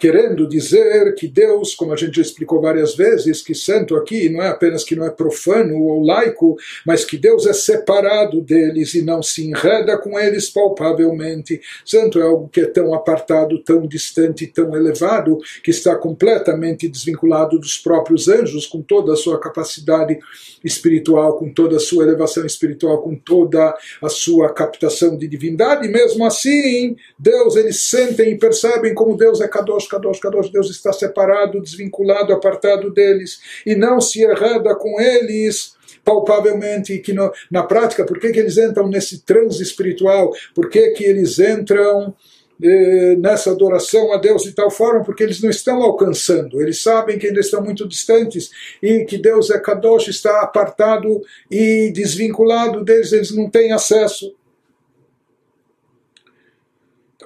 [0.06, 4.40] querendo dizer que Deus, como a gente já explicou várias vezes, que santo aqui não
[4.40, 9.02] é apenas que não é profano ou laico, mas que Deus é separado deles e
[9.02, 11.60] não se enreda com eles palpavelmente.
[11.84, 17.58] Santo é algo que é tão apartado, tão distante, tão elevado, que está completamente desvinculado
[17.58, 20.20] dos próprios anjos, com toda a sua capacidade
[20.64, 25.88] espiritual, com toda a sua elevação espiritual, com toda a sua captação de divindade.
[25.88, 30.92] Mesmo assim, Deus, eles sentem e percebem como Deus é Kadosh Kadosh, Kadosh, Deus está
[30.92, 38.06] separado, desvinculado, apartado deles, e não se errada com eles palpavelmente, que no, na prática,
[38.06, 40.32] por que, que eles entram nesse transe espiritual?
[40.54, 42.14] Por que, que eles entram
[42.62, 45.04] eh, nessa adoração a Deus de tal forma?
[45.04, 48.52] Porque eles não estão alcançando, eles sabem que ainda estão muito distantes
[48.84, 54.36] e que Deus é Kadosh, está apartado e desvinculado deles, eles não têm acesso.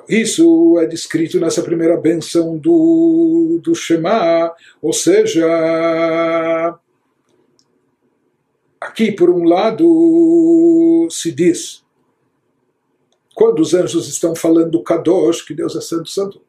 [0.10, 5.46] Isso é descrito nessa primeira benção do, do Shema, ou seja,
[8.82, 11.84] aqui por um lado se diz,
[13.36, 16.42] quando os anjos estão falando Kadosh, que Deus é santo, santo, o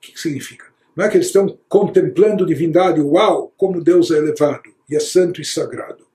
[0.00, 0.66] que, que significa?
[0.94, 5.40] Não é que eles estão contemplando divindade, uau, como Deus é elevado e é santo
[5.40, 6.07] e sagrado.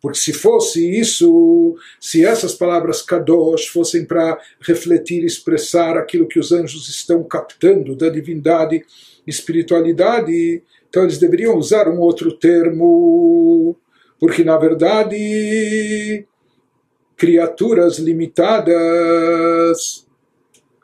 [0.00, 6.52] Porque se fosse isso, se essas palavras kadosh fossem para refletir expressar aquilo que os
[6.52, 8.84] anjos estão captando da divindade,
[9.26, 13.76] espiritualidade, então eles deveriam usar um outro termo,
[14.18, 16.24] porque na verdade
[17.16, 18.48] criaturas limitadas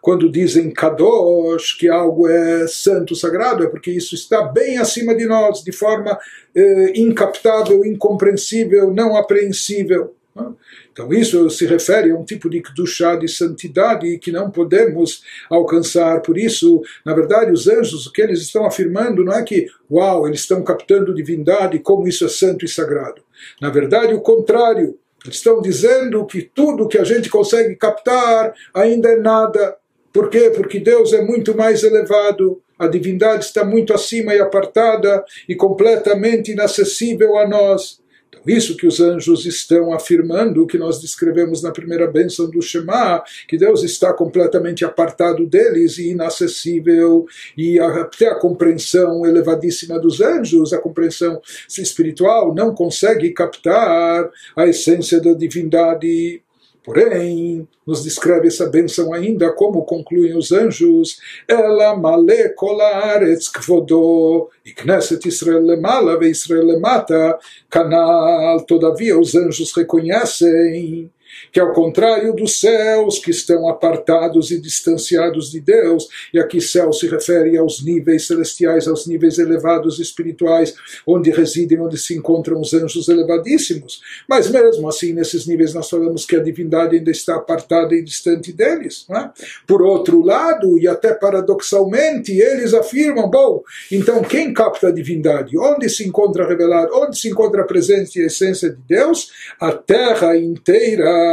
[0.04, 5.24] quando dizem Kadosh, que algo é santo, sagrado, é porque isso está bem acima de
[5.24, 6.18] nós, de forma
[6.54, 10.14] eh, incaptável, incompreensível, não apreensível.
[10.92, 16.20] Então isso se refere a um tipo de Kedushá, de santidade, que não podemos alcançar.
[16.20, 20.26] Por isso, na verdade, os anjos, o que eles estão afirmando não é que, uau,
[20.26, 23.22] eles estão captando divindade, como isso é santo e sagrado.
[23.58, 24.98] Na verdade, o contrário.
[25.24, 29.74] Eles estão dizendo que tudo que a gente consegue captar ainda é nada,
[30.14, 30.52] por quê?
[30.54, 36.52] Porque Deus é muito mais elevado, a divindade está muito acima e apartada e completamente
[36.52, 38.00] inacessível a nós.
[38.28, 43.24] Então, isso que os anjos estão afirmando, que nós descrevemos na primeira bênção do Shema,
[43.48, 47.26] que Deus está completamente apartado deles e inacessível,
[47.58, 55.20] e até a compreensão elevadíssima dos anjos, a compreensão espiritual, não consegue captar a essência
[55.20, 56.40] da divindade
[56.84, 61.18] Porém, nos descreve essa bênção ainda como concluem os anjos,
[61.48, 67.38] ela male kolaretz kvodo, e Knesset Israel lemala ve Israel lemata,
[67.70, 71.10] canal, todavia os anjos reconhecem
[71.52, 76.92] que ao contrário dos céus que estão apartados e distanciados de Deus, e aqui céu
[76.92, 80.74] se refere aos níveis celestiais, aos níveis elevados espirituais,
[81.06, 84.00] onde residem, onde se encontram os anjos elevadíssimos.
[84.28, 88.52] Mas mesmo assim, nesses níveis nós falamos que a divindade ainda está apartada e distante
[88.52, 89.06] deles.
[89.10, 89.30] É?
[89.66, 95.58] Por outro lado, e até paradoxalmente, eles afirmam, bom, então quem capta a divindade?
[95.58, 96.90] Onde se encontra revelado?
[96.94, 99.30] Onde se encontra a presença e a essência de Deus?
[99.60, 101.23] A terra inteira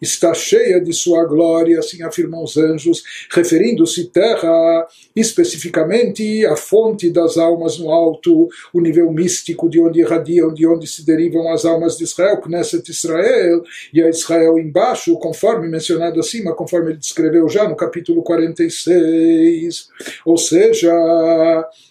[0.00, 7.36] está cheia de sua glória, assim afirmam os anjos, referindo-se terra especificamente à fonte das
[7.36, 11.96] almas no alto, o nível místico de onde irradiam, de onde se derivam as almas
[11.96, 13.62] de Israel, Knesset Israel,
[13.92, 19.88] e a Israel embaixo, conforme mencionado acima, conforme ele descreveu já no capítulo 46.
[20.24, 20.92] Ou seja,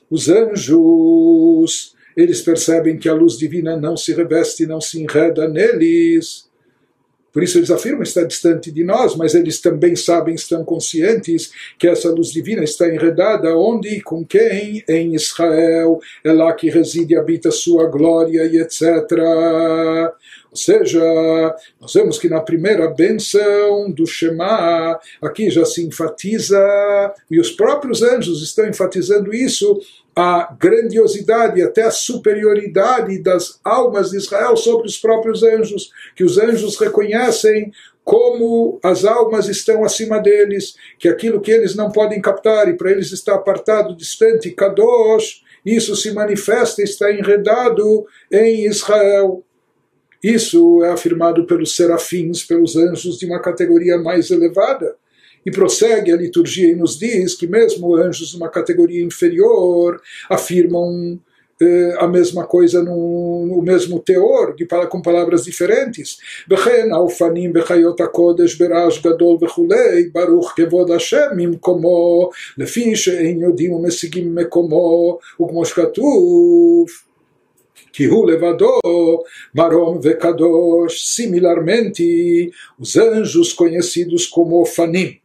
[0.10, 6.50] os anjos eles percebem que a luz divina não se reveste, não se enreda neles.
[7.32, 11.88] Por isso eles afirmam está distante de nós, mas eles também sabem, estão conscientes que
[11.88, 14.84] essa luz divina está enredada onde e com quem?
[14.88, 18.84] Em Israel, é lá que reside e habita sua glória e etc.
[20.52, 21.02] Ou seja,
[21.80, 26.60] nós vemos que na primeira benção do Shema, aqui já se enfatiza,
[27.30, 29.80] e os próprios anjos estão enfatizando isso,
[30.16, 36.38] a grandiosidade, até a superioridade das almas de Israel sobre os próprios anjos, que os
[36.38, 37.72] anjos reconhecem
[38.04, 42.92] como as almas estão acima deles, que aquilo que eles não podem captar e para
[42.92, 49.44] eles está apartado, distante, kadosh, isso se manifesta, está enredado em Israel.
[50.24, 54.96] Isso é afirmado pelos serafins, pelos anjos de uma categoria mais elevada.
[55.45, 61.21] E prossegue a liturgia e nos diz que mesmo anjos de uma categoria inferior afirmam
[61.61, 66.19] eh, a mesma coisa no, no, mesmo teor, de, com palavras diferentes.
[66.51, 74.35] וכן האופנים בחיות הקודש ברעש גדול וכולי, ברוך כבוד השם ממקומו, לפי שאין יודעים ומשיגים
[74.35, 76.87] ממקומו, וכמו שכתוב
[77.97, 79.25] que hu levador,
[79.55, 85.19] marom vekadosh, similarmente, os anjos conhecidos como Fanim,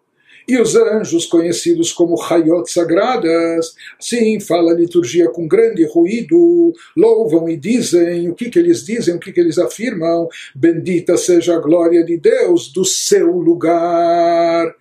[0.48, 7.48] e os anjos conhecidos como Hayot sagradas, sim, fala a liturgia com grande ruído, louvam
[7.48, 11.60] e dizem, o que, que eles dizem, o que, que eles afirmam, bendita seja a
[11.60, 14.72] glória de Deus do seu lugar.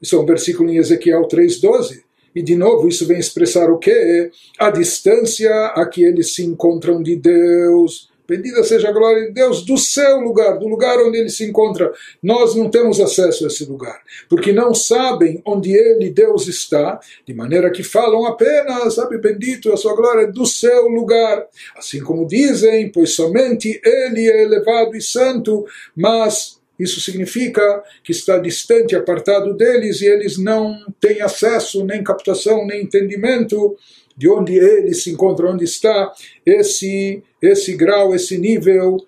[0.00, 2.02] Isso é um versículo em Ezequiel 3,12.
[2.34, 4.30] E de novo, isso vem expressar o quê?
[4.58, 8.10] A distância a que eles se encontram de Deus.
[8.32, 11.92] Bendita seja a glória de Deus do seu lugar, do lugar onde ele se encontra.
[12.22, 17.34] Nós não temos acesso a esse lugar, porque não sabem onde ele, Deus, está, de
[17.34, 21.46] maneira que falam apenas, sabe, bendito a sua glória do seu lugar.
[21.76, 28.38] Assim como dizem, pois somente ele é elevado e santo, mas isso significa que está
[28.38, 33.76] distante, apartado deles e eles não têm acesso, nem captação, nem entendimento
[34.16, 36.12] de onde ele se encontra, onde está
[36.44, 38.98] esse, esse grau, esse nível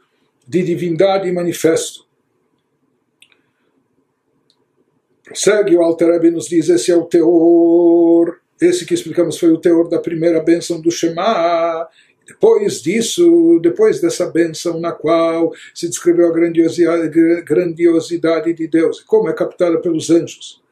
[0.47, 2.05] de divindade manifesto.
[5.25, 9.89] Prossegue o Alter nos diz, esse é o teor, esse que explicamos foi o teor
[9.89, 11.89] da primeira bênção do Shema,
[12.27, 19.33] depois disso, depois dessa bênção na qual se descreveu a grandiosidade de Deus, como é
[19.33, 20.63] captada pelos anjos.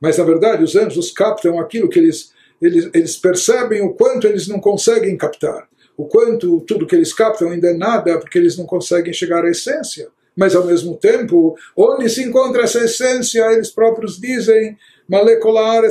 [0.00, 4.46] Mas na verdade os anjos captam aquilo que eles, eles, eles percebem o quanto eles
[4.46, 8.66] não conseguem captar, o quanto tudo que eles captam ainda é nada, porque eles não
[8.66, 10.08] conseguem chegar à essência.
[10.36, 14.76] Mas ao mesmo tempo, onde se encontra essa essência, eles próprios dizem,
[15.08, 15.82] Malekola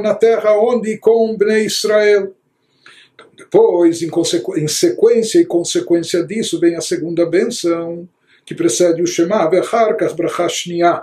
[0.00, 2.32] na terra onde com Israel.
[3.36, 4.10] Depois, em,
[4.56, 8.08] em sequência e consequência disso, vem a segunda benção,
[8.49, 10.93] que precede o Shema, ואחר כך ברכה שנייה,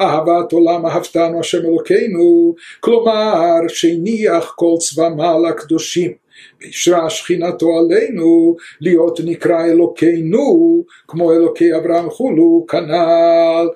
[0.00, 6.12] אהבת עולם אהבתנו השם אלוקינו, כלומר שהניח כל צבא מעל הקדושים.
[6.60, 13.68] ואישרה שכינתו עלינו להיות נקרא אלוקינו, כמו אלוקי אברהם חולו, כנ"ל.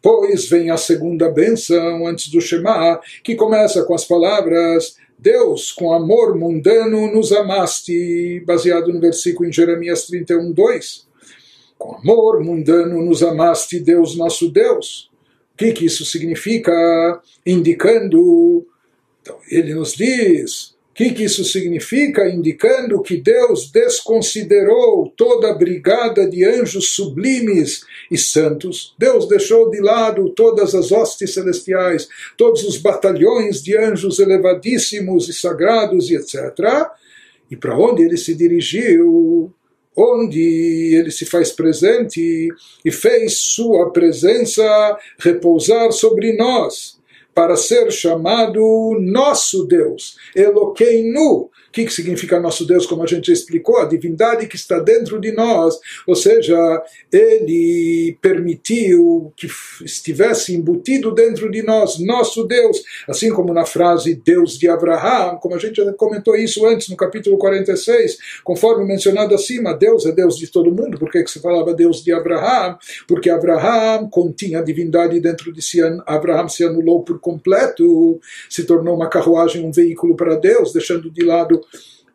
[0.00, 5.92] Depois vem a segunda benção antes do Shema, que começa com as palavras Deus, com
[5.92, 11.08] amor mundano, nos amaste, baseado no versículo em Jeremias 31, 2.
[11.77, 15.09] Com amor mundano nos amaste, Deus nosso Deus.
[15.53, 17.21] O que, que isso significa?
[17.45, 18.65] Indicando,
[19.21, 22.29] então, ele nos diz, o que, que isso significa?
[22.29, 28.93] Indicando que Deus desconsiderou toda a brigada de anjos sublimes e santos.
[28.99, 32.07] Deus deixou de lado todas as hostes celestiais,
[32.37, 36.35] todos os batalhões de anjos elevadíssimos e sagrados e etc.
[37.49, 39.51] E para onde ele se dirigiu?
[39.95, 42.49] Onde ele se faz presente
[42.83, 46.97] e fez sua presença repousar sobre nós
[47.33, 53.77] para ser chamado nosso Deus, Eloqueinu, que, que significa nosso Deus, como a gente explicou,
[53.77, 56.55] a divindade que está dentro de nós, ou seja,
[57.11, 59.47] ele permitiu que
[59.83, 65.55] estivesse embutido dentro de nós, nosso Deus, assim como na frase Deus de Abraão, como
[65.55, 70.51] a gente comentou isso antes no capítulo 46, conforme mencionado acima, Deus é Deus de
[70.51, 72.77] todo mundo, por que, que se falava Deus de Abraão?
[73.07, 78.19] Porque Abraão continha a divindade dentro de si, Abraão se anulou por completo,
[78.49, 81.61] se tornou uma carruagem, um veículo para Deus, deixando de lado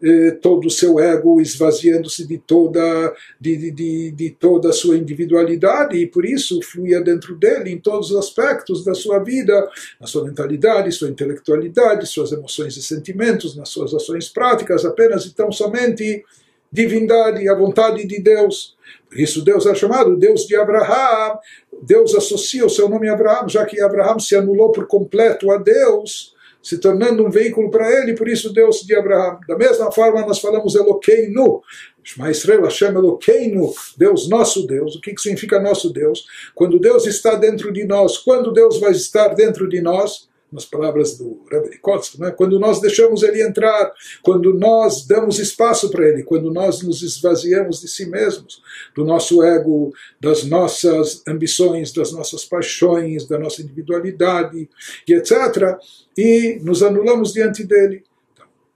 [0.00, 5.96] eh, todo o seu ego esvaziando-se de toda, de, de, de toda a sua individualidade
[5.96, 9.68] e por isso fluía dentro dele em todos os aspectos da sua vida,
[10.00, 15.34] na sua mentalidade, sua intelectualidade, suas emoções e sentimentos, nas suas ações práticas, apenas e
[15.34, 16.24] tão somente
[16.70, 18.77] divindade, a vontade de Deus.
[19.08, 21.38] Por isso Deus é chamado Deus de Abraão.
[21.82, 25.58] Deus associa o seu nome a Abraão, já que Abraão se anulou por completo a
[25.58, 29.38] Deus, se tornando um veículo para ele, por isso Deus de Abraão.
[29.48, 31.62] Da mesma forma nós falamos Eloqueinu,
[32.02, 34.96] Shema Israel Hashem Eloqueinu, Deus nosso Deus.
[34.96, 36.26] O que, que significa nosso Deus?
[36.54, 41.16] Quando Deus está dentro de nós, quando Deus vai estar dentro de nós, nas palavras
[41.16, 42.30] do Rebbe Kotzk, né?
[42.30, 43.92] quando nós deixamos ele entrar,
[44.22, 48.62] quando nós damos espaço para ele, quando nós nos esvaziamos de si mesmos,
[48.94, 54.68] do nosso ego, das nossas ambições, das nossas paixões, da nossa individualidade
[55.06, 55.78] e etc.,
[56.16, 58.02] e nos anulamos diante dele.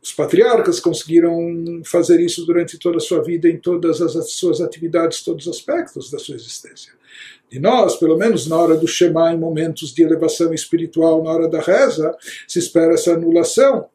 [0.03, 5.23] Os patriarcas conseguiram fazer isso durante toda a sua vida, em todas as suas atividades,
[5.23, 6.93] todos os aspectos da sua existência.
[7.53, 11.49] E nós, pelo menos na hora do Shema, em momentos de elevação espiritual, na hora
[11.49, 12.17] da reza,
[12.49, 13.89] se espera essa anulação.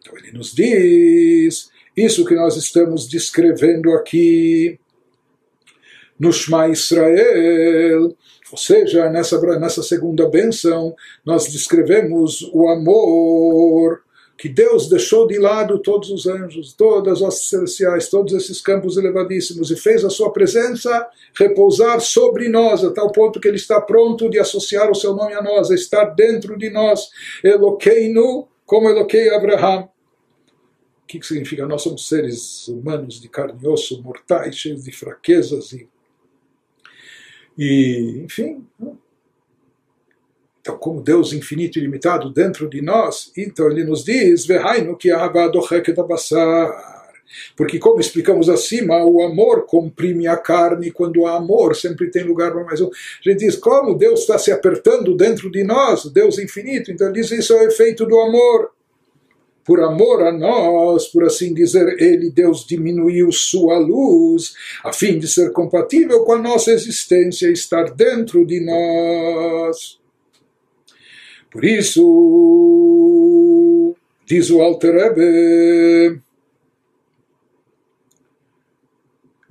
[0.00, 4.78] Então ele nos diz, isso que nós estamos descrevendo aqui
[6.18, 8.14] no Shema Israel,
[8.52, 10.94] ou seja, nessa, nessa segunda benção,
[11.24, 14.03] nós descrevemos o amor
[14.36, 19.70] que Deus deixou de lado todos os anjos, todas as celestiais, todos esses campos elevadíssimos
[19.70, 21.08] e fez a sua presença
[21.38, 25.34] repousar sobre nós, a tal ponto que ele está pronto de associar o seu nome
[25.34, 27.08] a nós, a estar dentro de nós.
[27.44, 29.88] Eloqueinu, como Eloquei Abraham.
[31.02, 31.66] O que, que significa?
[31.66, 35.88] Nós somos seres humanos de carne e osso, mortais, cheios de fraquezas e,
[37.56, 38.66] e enfim,
[40.64, 44.46] então, como Deus infinito e limitado dentro de nós, então ele nos diz,
[44.98, 45.10] que
[47.54, 52.50] porque, como explicamos acima, o amor comprime a carne, quando há amor, sempre tem lugar
[52.50, 52.86] para mais um.
[52.86, 57.20] A gente diz, como Deus está se apertando dentro de nós, Deus infinito, então ele
[57.20, 58.70] diz, isso é o efeito do amor.
[59.66, 65.28] Por amor a nós, por assim dizer, ele, Deus, diminuiu sua luz, a fim de
[65.28, 70.02] ser compatível com a nossa existência, estar dentro de nós.
[71.53, 72.05] Por isso,
[74.27, 76.19] diz o Alter Rebbe,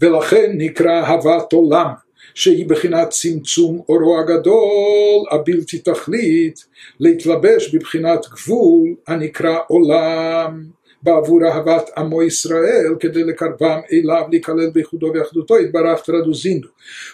[0.01, 1.93] ולכן נקרא הוות עולם,
[2.35, 6.67] שהיא בחינת צמצום אורו הגדול הבלתי תכלית,
[7.01, 10.65] להתלבש בבחינת גבול הנקרא עולם.
[11.03, 16.69] בעבור אהבת עמו ישראל, כדי לקרבם אליו, להיכלל בייחודו ואחדותו, יתברך traduzindo.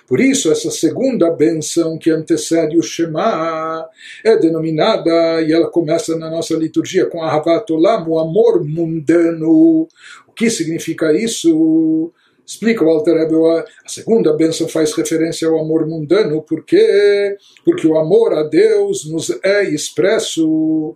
[0.09, 3.87] Por isso, essa segunda benção que antecede o Shema
[4.25, 9.87] é denominada, e ela começa na nossa liturgia com Ahavat Olam, o amor mundano.
[10.29, 12.11] O que significa isso?
[12.47, 13.37] Explica o Alter Rebbe,
[13.85, 19.31] a segunda bênção faz referência ao amor mundano, porque porque o amor a Deus nos
[19.43, 20.95] é expresso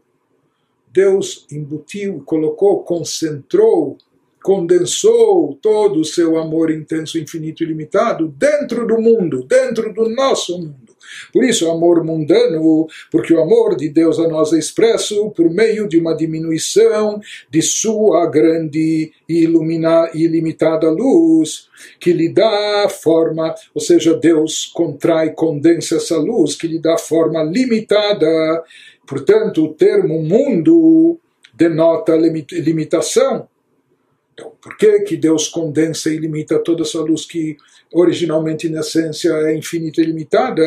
[0.93, 3.97] Deus embutiu, colocou, concentrou,
[4.43, 10.57] condensou todo o seu amor intenso, infinito e limitado dentro do mundo, dentro do nosso
[10.57, 10.93] mundo.
[11.31, 15.49] Por isso, o amor mundano, porque o amor de Deus a nós é expresso por
[15.49, 17.19] meio de uma diminuição
[17.49, 19.47] de sua grande e
[20.13, 21.67] ilimitada luz,
[21.99, 27.43] que lhe dá forma, ou seja, Deus contrai, condensa essa luz, que lhe dá forma
[27.43, 28.63] limitada
[29.05, 31.19] Portanto, o termo mundo
[31.53, 33.47] denota limitação.
[34.33, 37.57] Então, por que, que Deus condensa e limita toda essa luz que
[37.93, 40.63] originalmente, na essência, é infinita e limitada?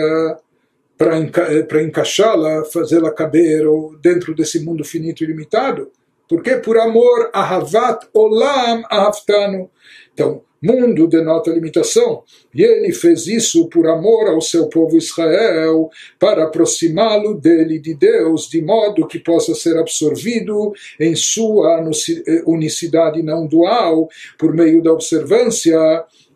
[0.97, 3.65] Para enca encaixá-la, fazê-la caber
[4.01, 5.91] dentro desse mundo finito e limitado?
[6.29, 9.71] Porque por amor, ahavat olam ahavtanu.
[10.15, 12.23] Então, Mundo denota limitação,
[12.55, 18.49] e ele fez isso por amor ao seu povo Israel, para aproximá-lo dele de Deus,
[18.49, 24.93] de modo que possa ser absorvido em sua eh, unicidade não dual, por meio da
[24.93, 25.79] observância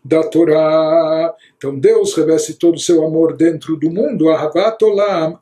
[0.03, 1.33] da Torá.
[1.57, 5.37] Então Deus reveste todo o seu amor dentro do mundo, Ahavat Olam,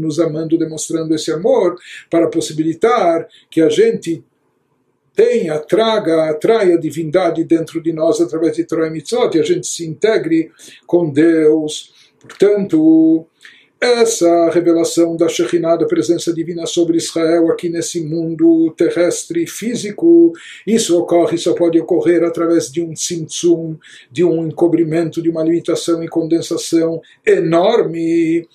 [0.00, 1.76] nos amando, demonstrando esse amor,
[2.10, 4.24] para possibilitar que a gente
[5.18, 9.42] tenha, traga, atraia a divindade dentro de nós através de Torah e Mitzvot, e a
[9.42, 10.52] gente se integre
[10.86, 11.92] com Deus.
[12.20, 13.26] Portanto,
[13.80, 20.32] essa revelação da Shekhinah, da presença divina sobre Israel aqui nesse mundo terrestre físico,
[20.64, 23.76] isso ocorre, só pode ocorrer através de um tzimtzum,
[24.12, 28.46] de um encobrimento, de uma limitação e condensação enorme.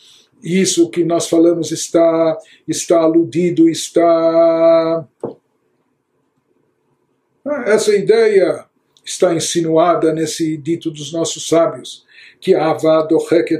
[0.41, 5.05] Isso que nós falamos está, está aludido, está
[7.65, 8.65] essa ideia
[9.05, 12.05] está insinuada nesse dito dos nossos sábios,
[12.39, 12.53] que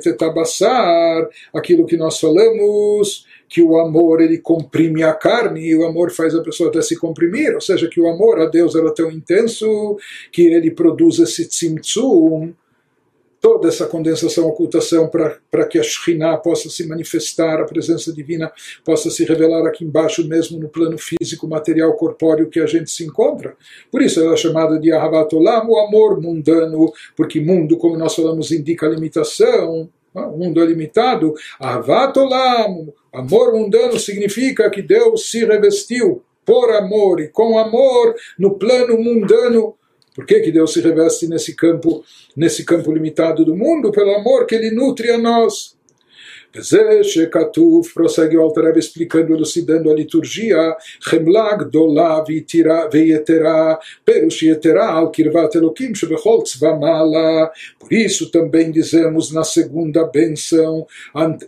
[0.10, 6.12] etabassar, aquilo que nós falamos, que o amor ele comprime a carne e o amor
[6.12, 9.12] faz a pessoa até se comprimir, ou seja, que o amor a Deus era tão
[9.12, 9.98] intenso
[10.32, 12.54] que ele produz esse tzimtzum,
[13.44, 18.50] toda essa condensação, ocultação, para que a Shekhinah possa se manifestar, a presença divina
[18.86, 23.04] possa se revelar aqui embaixo, mesmo no plano físico, material, corpóreo que a gente se
[23.04, 23.58] encontra.
[23.91, 28.16] Por isso ela é chamada de Ahavat Olam, o amor mundano, porque mundo, como nós
[28.16, 29.89] falamos, indica limitação.
[30.14, 31.34] O mundo é limitado.
[31.60, 38.58] Ahavat Olam, amor mundano significa que Deus se revestiu por amor e com amor no
[38.58, 39.76] plano mundano
[40.14, 42.03] por que, que Deus se reveste nesse campo,
[42.36, 43.91] nesse campo limitado do mundo?
[43.91, 45.76] Pelo amor que Ele nutre a nós.
[47.03, 55.55] Shekatuf, prossegue o Altareb explicando, elucidando a liturgia, Chemlag dola veietera, perush yetera al kirvat
[55.55, 57.51] elokim shebechol tzvamala.
[57.80, 60.86] Por isso também dizemos na segunda benção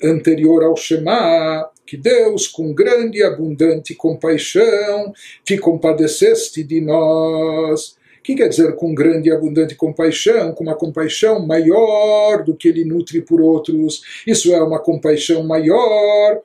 [0.03, 5.13] anterior ao Shema, que Deus, com grande e abundante compaixão,
[5.43, 7.95] te compadeceste de nós
[8.25, 10.51] que quer dizer com grande e abundante compaixão?
[10.51, 14.01] Com uma compaixão maior do que ele nutre por outros.
[14.25, 16.41] Isso é uma compaixão maior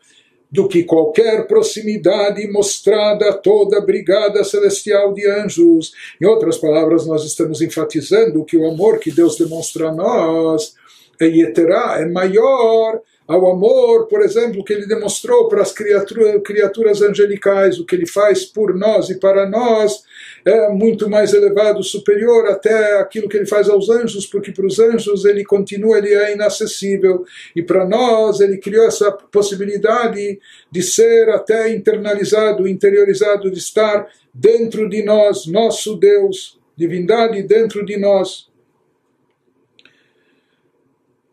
[0.53, 5.93] do que qualquer proximidade mostrada a toda a brigada celestial de anjos.
[6.21, 10.75] Em outras palavras, nós estamos enfatizando que o amor que Deus demonstra a nós
[11.19, 13.01] é yeterá, é maior
[13.31, 18.07] ao amor, por exemplo, que ele demonstrou para as criatura, criaturas angelicais, o que ele
[18.07, 20.03] faz por nós e para nós,
[20.45, 24.81] é muito mais elevado, superior até aquilo que ele faz aos anjos, porque para os
[24.81, 27.25] anjos ele continua, ele é inacessível,
[27.55, 34.89] e para nós ele criou essa possibilidade de ser até internalizado, interiorizado, de estar dentro
[34.89, 38.50] de nós, nosso Deus, divindade dentro de nós.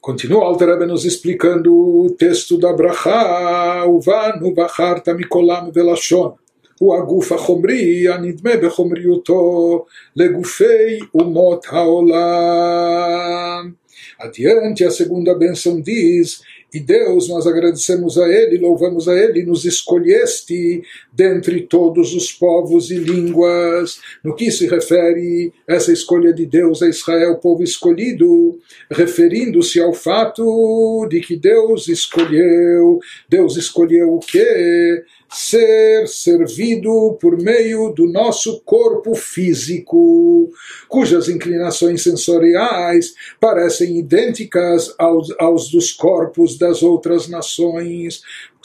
[0.07, 6.33] Continua Alter Rebbe nos explicando o texto da Bracha, Uvanu Bacharta Mikolam Velashon.
[6.83, 9.85] הוא הגוף החומרי הנדמה בחומריותו
[10.17, 13.03] לגופי אומות העולם.
[14.21, 16.43] Adiante, a segunda benção diz
[16.74, 20.82] e Deus, nós agradecemos a Ele, louvamos a Ele, nos escolheste
[21.14, 24.00] dentre todos os povos e línguas.
[24.22, 28.60] No que se refere essa escolha de Deus a Israel, povo escolhido,
[28.92, 33.00] referindo-se ao fato de que Deus escolheu,
[33.30, 35.04] Deus escolheu o quê?
[35.30, 40.50] ser servido por meio do nosso corpo físico,
[40.88, 48.22] cujas inclinações sensoriais parecem idênticas aos, aos dos corpos das outras nações.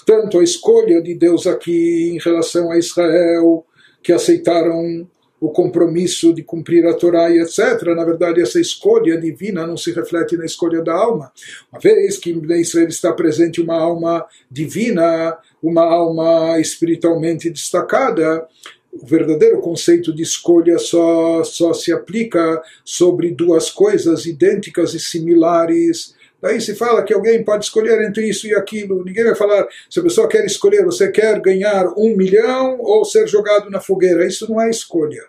[0.07, 3.65] Tanto a escolha de Deus aqui em relação a Israel,
[4.03, 5.07] que aceitaram
[5.43, 7.83] o compromisso de cumprir a Torá e etc.
[7.97, 11.33] Na verdade, essa escolha divina não se reflete na escolha da alma.
[11.73, 18.47] Uma vez que em Israel está presente uma alma divina, uma alma espiritualmente destacada,
[18.93, 26.15] o verdadeiro conceito de escolha só, só se aplica sobre duas coisas idênticas e similares.
[26.43, 29.05] Daí se fala que alguém pode escolher entre isso e aquilo.
[29.05, 33.29] Ninguém vai falar se a pessoa quer escolher, você quer ganhar um milhão ou ser
[33.29, 34.27] jogado na fogueira.
[34.27, 35.23] Isso não é escolha.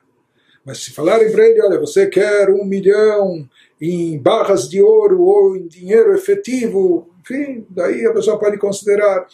[0.66, 3.48] Mas se falarem para ele, olha, você quer um milhão
[3.80, 9.28] em barras de ouro ou em dinheiro efetivo, enfim, daí a pessoa pode considerar.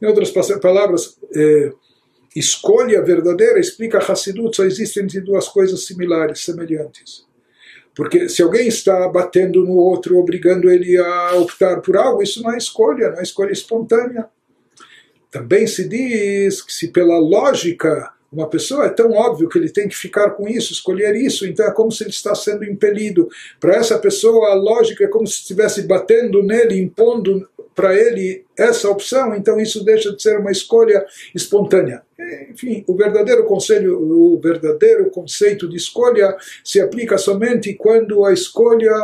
[0.00, 0.30] Em outras
[0.60, 1.72] palavras, é,
[2.36, 7.23] escolha verdadeira explica Hassidut, só existem duas coisas similares, semelhantes.
[7.94, 12.52] Porque se alguém está batendo no outro, obrigando ele a optar por algo, isso não
[12.52, 14.26] é escolha, não é escolha espontânea.
[15.30, 19.88] Também se diz que se pela lógica uma pessoa é tão óbvio que ele tem
[19.88, 23.28] que ficar com isso, escolher isso, então é como se ele está sendo impelido.
[23.60, 28.88] Para essa pessoa, a lógica é como se estivesse batendo nele, impondo para ele essa
[28.88, 31.04] opção, então isso deixa de ser uma escolha
[31.34, 32.02] espontânea.
[32.50, 38.94] Enfim, o verdadeiro conselho, o verdadeiro conceito de escolha se aplica somente quando a escolha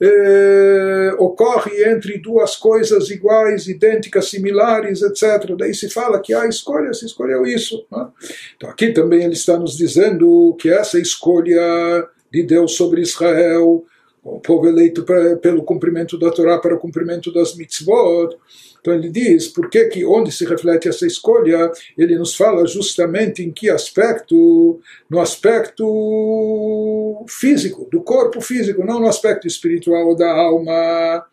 [0.00, 5.54] eh, ocorre entre duas coisas iguais, idênticas, similares, etc.
[5.56, 7.86] Daí se fala que a escolha, se escolheu isso.
[7.90, 8.08] Né?
[8.56, 13.84] Então aqui também ele está nos dizendo que essa escolha de Deus sobre Israel,
[14.22, 18.36] o povo eleito pra, pelo cumprimento da Torá para o cumprimento das mitzvot,
[18.84, 23.42] então ele diz, por que que onde se reflete essa escolha, ele nos fala justamente
[23.42, 24.78] em que aspecto,
[25.08, 31.24] no aspecto físico, do corpo físico, não no aspecto espiritual da alma.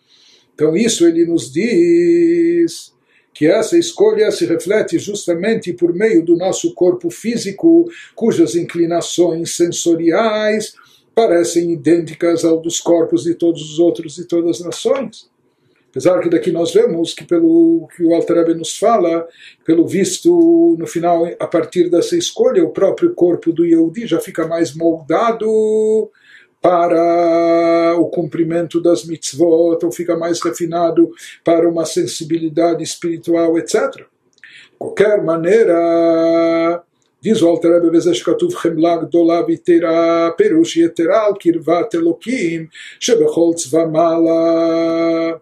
[0.55, 2.93] Então isso ele nos diz
[3.33, 7.85] que essa escolha se reflete justamente por meio do nosso corpo físico,
[8.15, 10.73] cujas inclinações sensoriais
[11.13, 15.30] parecem idênticas ao dos corpos de todos os outros e todas as nações.
[15.91, 19.27] Apesar que daqui nós vemos que pelo que o Altarebbe nos fala,
[19.65, 24.47] pelo visto no final, a partir dessa escolha, o próprio corpo do Yehudi já fica
[24.47, 26.09] mais moldado
[26.61, 31.09] para o cumprimento das mitzvot, ou fica mais refinado
[31.43, 33.95] para uma sensibilidade espiritual, etc.
[33.95, 34.03] De
[34.77, 36.81] qualquer maneira,
[37.21, 38.23] diz o Alter Rebbe Bezesh
[38.61, 45.41] Chemlag Dolav Itera Perush Yeteral Kirvat Elokim Shebechol vamala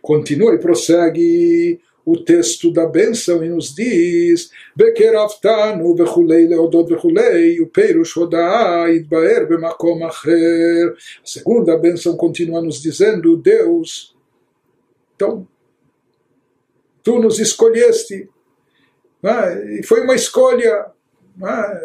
[0.00, 8.18] Continua e prossegue o texto da bênção e nos diz Bekeraftanu vechulei leodot vechulei upeirush
[8.18, 10.94] hodaa idbaer bemakom acher.
[11.22, 14.16] A segunda bênção continua nos dizendo Deus,
[15.14, 15.46] então,
[17.02, 18.28] tu nos escolheste
[19.22, 20.86] ah, e foi uma escolha
[21.42, 21.80] ah,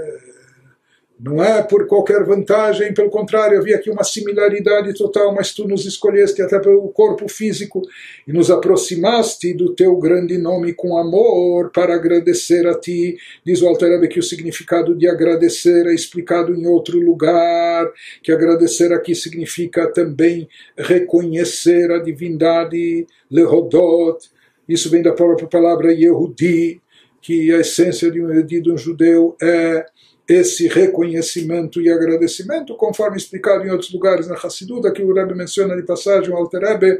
[1.19, 5.83] não é por qualquer vantagem, pelo contrário, havia aqui uma similaridade total, mas tu nos
[5.83, 7.81] escolheste até pelo corpo físico
[8.27, 13.17] e nos aproximaste do teu grande nome com amor para agradecer a ti.
[13.43, 17.91] Diz o Alter que o significado de agradecer é explicado em outro lugar,
[18.21, 20.47] que agradecer aqui significa também
[20.77, 24.29] reconhecer a divindade, lehodot.
[24.69, 26.79] Isso vem da própria palavra Yehudi,
[27.23, 29.83] que a essência de um de um judeu, é
[30.27, 35.75] esse reconhecimento e agradecimento, conforme explicado em outros lugares na Hassiduda, que o Rebbe menciona
[35.75, 36.99] de passagem, o Alter Rebbe,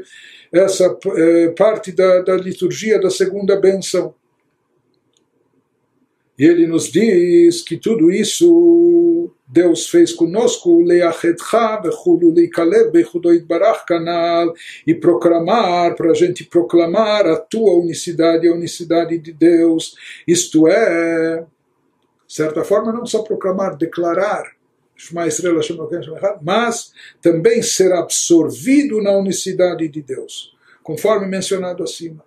[0.50, 4.14] essa é, parte da, da liturgia da segunda bênção.
[6.38, 10.82] E ele nos diz que tudo isso Deus fez conosco,
[14.86, 21.44] e proclamar, para a gente proclamar a tua unicidade, a unicidade de Deus, isto é,
[22.28, 24.52] de certa forma, não só proclamar, declarar,
[26.42, 32.22] mas também ser absorvido na unicidade de Deus, conforme mencionado acima.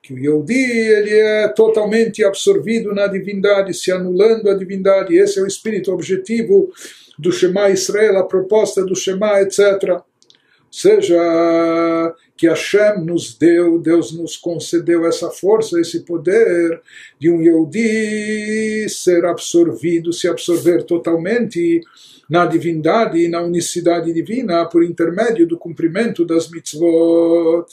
[0.00, 5.16] Que o Yehudi ele é totalmente absorvido na divindade, se anulando a divindade.
[5.16, 6.72] Esse é o espírito objetivo
[7.18, 10.00] do Shema Israel, a proposta do Shema, etc.
[10.70, 16.80] Seja que Hashem nos deu, Deus nos concedeu essa força, esse poder
[17.18, 21.82] de um Yehudi ser absorvido, se absorver totalmente
[22.30, 27.66] na divindade e na unicidade divina por intermédio do cumprimento das mitzvot.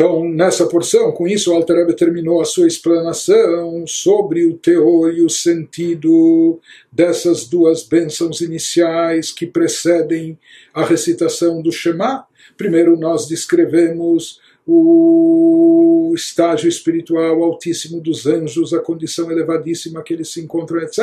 [0.00, 5.20] Então, nessa porção, com isso, o Alter terminou a sua explanação sobre o teor e
[5.20, 6.58] o sentido
[6.90, 10.38] dessas duas bênçãos iniciais que precedem
[10.72, 12.24] a recitação do Shema.
[12.56, 14.40] Primeiro, nós descrevemos
[14.72, 21.00] o estágio espiritual altíssimo dos anjos, a condição elevadíssima que eles se encontram, etc.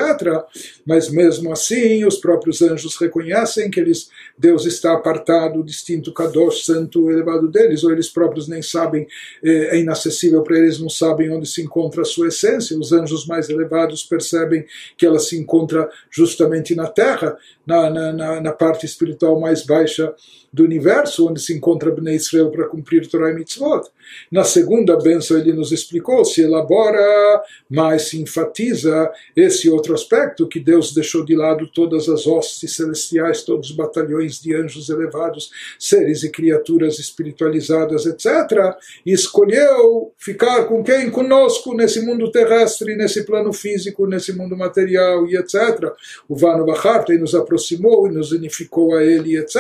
[0.86, 7.12] Mas mesmo assim, os próprios anjos reconhecem que eles, Deus está apartado, distinto, Kadosh, santo,
[7.12, 9.06] elevado deles, ou eles próprios nem sabem,
[9.44, 12.80] é, é inacessível para eles, não sabem onde se encontra a sua essência.
[12.80, 14.66] Os anjos mais elevados percebem
[14.98, 17.38] que ela se encontra justamente na terra,
[17.68, 20.16] na, na, na parte espiritual mais baixa
[20.52, 23.90] do universo, onde se encontra Bnei Israel para cumprir Torah e Mitzvot.
[24.32, 30.60] Na segunda bênção ele nos explicou, se elabora, mas se enfatiza esse outro aspecto, que
[30.60, 36.24] Deus deixou de lado todas as hostes celestiais, todos os batalhões de anjos elevados, seres
[36.24, 41.10] e criaturas espiritualizadas, etc., e escolheu ficar com quem?
[41.10, 45.92] Conosco, nesse mundo terrestre, nesse plano físico, nesse mundo material, e etc.
[46.28, 49.56] O Vano Bacharta nos aproximou e nos unificou a ele, etc.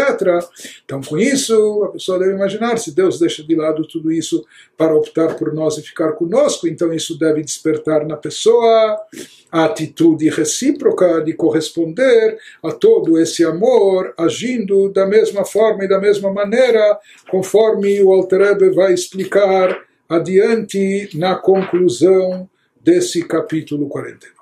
[0.83, 4.36] Então, com isso, a pessoa deve imaginar, se Deus deixa de lado tudo isso
[4.77, 8.97] para optar por nós e ficar conosco, então isso deve despertar na pessoa
[9.51, 15.99] a atitude recíproca de corresponder a todo esse amor, agindo da mesma forma e da
[15.99, 22.49] mesma maneira, conforme o Alter vai explicar adiante na conclusão
[22.81, 24.36] desse capítulo 49.